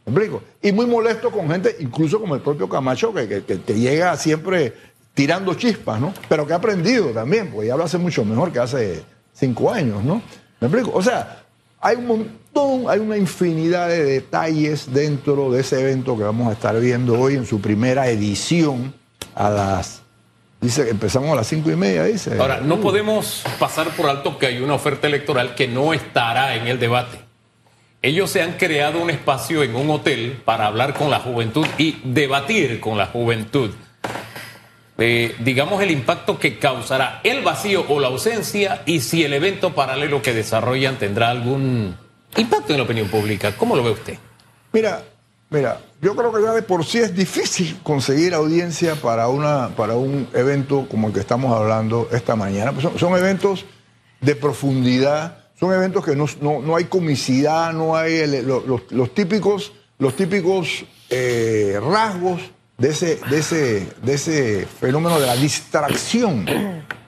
¿Me 0.04 0.12
explico? 0.12 0.42
Y 0.60 0.72
muy 0.72 0.84
molesto 0.84 1.30
con 1.30 1.48
gente, 1.48 1.74
incluso 1.80 2.20
como 2.20 2.34
el 2.34 2.42
propio 2.42 2.68
Camacho, 2.68 3.10
que, 3.14 3.42
que, 3.42 3.74
llega 3.74 4.14
siempre 4.18 4.74
tirando 5.14 5.54
chispas, 5.54 5.98
¿no? 5.98 6.12
Pero 6.28 6.46
que 6.46 6.52
ha 6.52 6.56
aprendido 6.56 7.06
también, 7.06 7.50
porque 7.50 7.68
ya 7.68 7.76
lo 7.78 7.84
hace 7.84 7.96
mucho 7.96 8.22
mejor 8.22 8.52
que 8.52 8.58
hace 8.58 9.02
cinco 9.32 9.72
años, 9.72 10.04
¿no? 10.04 10.20
¿Me 10.60 10.68
explico? 10.68 10.90
O 10.92 11.00
sea, 11.00 11.42
hay 11.80 11.96
un 11.96 12.06
montón, 12.06 12.84
hay 12.90 12.98
una 12.98 13.16
infinidad 13.16 13.88
de 13.88 14.04
detalles 14.04 14.92
dentro 14.92 15.50
de 15.50 15.62
ese 15.62 15.80
evento 15.80 16.18
que 16.18 16.24
vamos 16.24 16.48
a 16.48 16.52
estar 16.52 16.78
viendo 16.78 17.18
hoy 17.18 17.36
en 17.36 17.46
su 17.46 17.62
primera 17.62 18.10
edición 18.10 18.92
a 19.34 19.48
las 19.48 20.02
Dice 20.66 20.84
que 20.84 20.90
empezamos 20.90 21.30
a 21.30 21.36
las 21.36 21.46
cinco 21.46 21.70
y 21.70 21.76
media, 21.76 22.02
dice. 22.02 22.36
Ahora, 22.40 22.58
no 22.58 22.80
podemos 22.80 23.44
pasar 23.60 23.90
por 23.90 24.10
alto 24.10 24.36
que 24.36 24.46
hay 24.46 24.58
una 24.58 24.74
oferta 24.74 25.06
electoral 25.06 25.54
que 25.54 25.68
no 25.68 25.94
estará 25.94 26.56
en 26.56 26.66
el 26.66 26.80
debate. 26.80 27.20
Ellos 28.02 28.30
se 28.30 28.42
han 28.42 28.54
creado 28.54 29.00
un 29.00 29.08
espacio 29.10 29.62
en 29.62 29.76
un 29.76 29.88
hotel 29.90 30.42
para 30.44 30.66
hablar 30.66 30.94
con 30.94 31.08
la 31.08 31.20
juventud 31.20 31.64
y 31.78 32.00
debatir 32.02 32.80
con 32.80 32.98
la 32.98 33.06
juventud. 33.06 33.70
Eh, 34.98 35.36
digamos 35.38 35.80
el 35.84 35.92
impacto 35.92 36.36
que 36.36 36.58
causará 36.58 37.20
el 37.22 37.44
vacío 37.44 37.84
o 37.88 38.00
la 38.00 38.08
ausencia 38.08 38.82
y 38.86 38.98
si 38.98 39.22
el 39.22 39.34
evento 39.34 39.72
paralelo 39.72 40.20
que 40.20 40.34
desarrollan 40.34 40.98
tendrá 40.98 41.30
algún 41.30 41.96
impacto 42.36 42.72
en 42.72 42.78
la 42.78 42.82
opinión 42.82 43.06
pública. 43.06 43.56
¿Cómo 43.56 43.76
lo 43.76 43.84
ve 43.84 43.90
usted? 43.90 44.18
Mira, 44.72 45.04
mira, 45.56 45.80
yo 46.02 46.14
creo 46.14 46.32
que 46.32 46.42
ya 46.42 46.52
de 46.52 46.62
por 46.62 46.84
sí 46.84 46.98
es 46.98 47.14
difícil 47.14 47.78
conseguir 47.82 48.34
audiencia 48.34 48.94
para, 48.96 49.28
una, 49.28 49.70
para 49.74 49.94
un 49.94 50.28
evento 50.34 50.86
como 50.88 51.08
el 51.08 51.14
que 51.14 51.20
estamos 51.20 51.56
hablando 51.56 52.08
esta 52.12 52.36
mañana. 52.36 52.72
Pues 52.72 52.86
son, 52.98 53.16
eventos 53.16 53.64
de 54.20 54.36
profundidad, 54.36 55.38
son 55.58 55.72
eventos 55.72 56.04
que 56.04 56.14
no, 56.14 56.76
hay 56.76 56.84
comicidad, 56.84 57.72
no 57.72 57.96
hay 57.96 58.42
los, 58.42 59.14
típicos, 59.14 59.72
los 59.98 60.14
típicos 60.14 60.84
eh, 61.08 61.80
rasgos 61.82 62.42
de 62.76 62.90
ese, 62.90 63.18
de 63.30 63.38
ese, 63.38 63.88
de 64.02 64.14
ese 64.14 64.66
fenómeno 64.66 65.18
de 65.18 65.26
la 65.26 65.36
distracción 65.36 66.44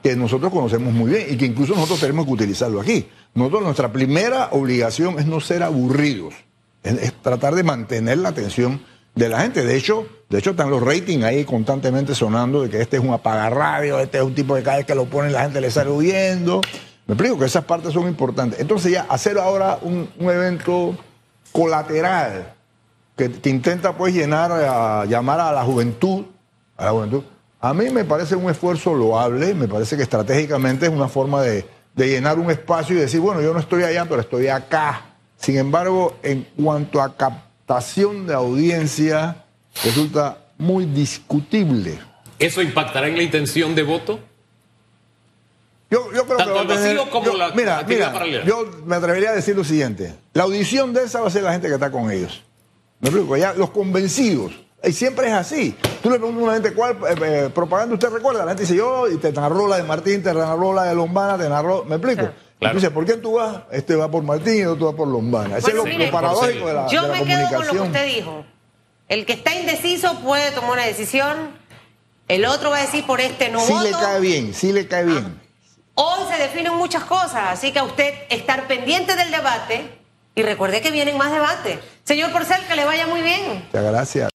que 0.03 0.17
nosotros 0.17 0.51
conocemos 0.51 0.95
muy 0.95 1.11
bien 1.11 1.27
y 1.29 1.37
que 1.37 1.45
incluso 1.45 1.75
nosotros 1.75 2.01
tenemos 2.01 2.25
que 2.25 2.33
utilizarlo 2.33 2.81
aquí. 2.81 3.07
Nuestra 3.35 3.93
primera 3.93 4.49
obligación 4.53 5.19
es 5.19 5.27
no 5.27 5.41
ser 5.41 5.63
aburridos, 5.63 6.35
es, 6.83 7.13
tratar 7.23 7.55
de 7.55 7.63
mantener 7.63 8.19
la 8.19 8.31
atención 8.31 8.83
de 9.15 9.29
la 9.29 9.41
gente. 9.41 9.65
De 9.65 9.77
hecho, 9.77 10.07
de 10.29 10.39
hecho 10.39 10.51
están 10.51 10.71
los 10.71 10.83
ratings 10.83 11.25
ahí 11.25 11.45
constantemente 11.45 12.15
sonando 12.15 12.63
de 12.63 12.71
que 12.71 12.81
este 12.81 12.97
es 12.97 13.03
un 13.03 13.13
apagarradio, 13.13 13.99
este 13.99 14.19
es 14.19 14.25
un 14.25 14.35
tipo 14.35 14.55
de 14.55 14.63
cada 14.63 14.79
vez 14.79 14.87
que 14.87 14.95
lo 14.95 15.07
ponen 15.07 15.33
la 15.33 15.43
gente 15.43 15.61
le 15.61 15.71
sale 15.71 15.91
huyendo. 15.91 16.61
Me 17.07 17.15
explico 17.15 17.39
que 17.39 17.47
esas 17.47 17.65
partes 17.65 17.93
son 17.93 18.07
importantes. 18.07 18.61
Entonces 18.61 18.93
ya 18.93 19.07
hacer 19.09 19.39
ahora 19.39 19.79
un, 19.83 20.09
un 20.19 20.31
evento 20.31 20.97
colateral 21.53 22.55
que, 23.19 23.51
intenta 23.51 23.93
pues 23.97 24.15
llenar, 24.15 24.53
a, 24.53 25.05
llamar 25.05 25.41
a 25.41 25.53
la 25.53 25.65
juventud, 25.65 26.25
a 26.77 26.87
la 26.87 26.91
juventud. 26.93 27.23
A 27.61 27.75
mí 27.75 27.91
me 27.91 28.05
parece 28.05 28.37
un 28.37 28.49
esfuerzo 28.49 28.95
loable, 28.95 29.53
me 29.55 29.67
parece 29.67 29.97
que 29.97 30.05
estratégicamente 30.05 30.87
es 30.87 30.93
una 30.93 31.09
forma 31.09 31.43
de, 31.43 31.67
llenar 31.97 32.39
un 32.39 32.49
espacio 32.49 32.97
y 32.97 33.01
decir, 33.01 33.19
bueno, 33.19 33.43
yo 33.43 33.53
no 33.53 33.59
estoy 33.59 33.83
allá, 33.83 34.07
pero 34.09 34.21
estoy 34.21 34.47
acá. 34.47 35.08
Sin 35.39 35.57
embargo, 35.57 36.17
en 36.23 36.47
cuanto 36.63 37.01
a 37.01 37.17
captación 37.17 38.27
de 38.27 38.35
audiencia, 38.35 39.45
resulta 39.85 40.39
muy 40.59 40.85
discutible. 40.85 41.99
¿Eso 42.39 42.61
impactará 42.63 43.09
en 43.09 43.17
la 43.17 43.23
intención 43.23 43.75
de 43.75 43.83
voto? 43.83 44.21
Yo, 45.91 46.13
yo 46.13 46.27
creo 46.27 46.37
Tanto 46.37 46.61
el 46.61 46.67
vacío 46.67 47.11
como 47.11 47.33
la 47.33 47.51
mira, 47.53 47.83
mira, 47.89 48.13
Yo 48.45 48.69
me 48.85 48.97
atrevería 48.97 49.31
a 49.31 49.35
decir 49.35 49.57
lo 49.57 49.65
siguiente. 49.65 50.15
La 50.35 50.43
audición 50.43 50.93
de 50.93 51.05
esa 51.05 51.21
va 51.21 51.29
a 51.29 51.31
ser 51.31 51.45
la 51.45 51.53
gente 51.53 51.69
que 51.69 51.75
está 51.75 51.91
con 51.91 52.11
ellos. 52.11 52.43
Me 53.01 53.09
explico, 53.09 53.37
ya 53.37 53.55
los 53.55 53.71
convencidos. 53.71 54.53
Y 54.85 54.93
siempre 54.93 55.29
es 55.29 55.33
así. 55.33 55.75
Tú 56.03 56.11
le 56.11 56.19
preguntas 56.19 56.43
a 56.43 56.45
una 56.45 56.55
gente 56.55 56.73
cuál 56.75 56.93
eh, 56.93 57.15
eh, 57.23 57.51
propaganda 57.53 57.95
usted 57.95 58.11
recuerda. 58.11 58.45
La 58.45 58.51
gente 58.51 58.63
dice 58.63 58.77
yo, 58.77 59.09
y 59.09 59.17
te 59.17 59.33
narró 59.33 59.67
la 59.67 59.77
de 59.77 59.83
Martín, 59.83 60.23
te 60.23 60.33
narró 60.33 60.75
la 60.75 60.85
de 60.85 60.95
Lombana, 60.95 61.43
te 61.43 61.49
narró. 61.49 61.85
¿Me 61.85 61.97
explico? 61.97 62.23
Claro. 62.23 62.48
Dice, 62.61 62.91
¿por 62.91 63.05
qué 63.05 63.15
tú 63.15 63.35
vas? 63.35 63.63
Este 63.71 63.95
va 63.95 64.11
por 64.11 64.23
Martín 64.25 64.59
y 64.59 64.65
otro 64.65 64.87
va 64.87 64.97
por 64.97 65.07
Lombana. 65.07 65.59
Ese 65.59 65.71
es 65.71 65.77
lo, 65.77 65.85
paradójico 66.11 66.67
de 66.67 66.75
la, 66.75 66.89
yo 66.89 67.03
de 67.03 67.13
me 67.13 67.25
quedo 67.25 67.49
con 67.49 67.67
lo 67.67 67.73
que 67.73 67.81
usted 67.81 68.07
dijo. 68.07 68.45
El 69.09 69.27
que 69.27 69.35
está 69.35 69.55
indeciso 69.55 70.19
puede 70.21 70.51
tomar 70.51 70.73
una 70.73 70.85
decisión. 70.85 71.57
El 72.27 72.45
otro 72.45 72.71
va 72.71 72.79
a 72.79 72.81
decir 72.81 73.07
por 73.07 73.21
este 73.21 73.49
no 73.49 73.61
sí 73.61 73.75
le 73.83 73.93
cae 73.93 74.21
bien, 74.21 74.53
sí 74.53 74.73
le 74.73 74.87
cae 74.87 75.05
bien. 75.05 75.41
Hoy 75.95 76.21
se 76.31 76.41
definen 76.41 76.75
muchas 76.75 77.05
cosas, 77.05 77.45
así 77.49 77.73
que 77.73 77.79
a 77.79 77.85
usted 77.85 78.13
estar 78.29 78.67
pendiente 78.67 79.17
del 79.17 79.31
debate 79.31 79.99
y 80.35 80.43
recuerde 80.43 80.81
que 80.81 80.91
vienen 80.91 81.17
más 81.17 81.33
debates. 81.33 81.79
Señor 82.05 82.33
Porcel, 82.33 82.65
que 82.69 82.77
le 82.77 82.85
vaya 82.85 83.07
muy 83.07 83.23
bien. 83.23 83.65
Muchas 83.67 83.85
gracias. 83.85 84.27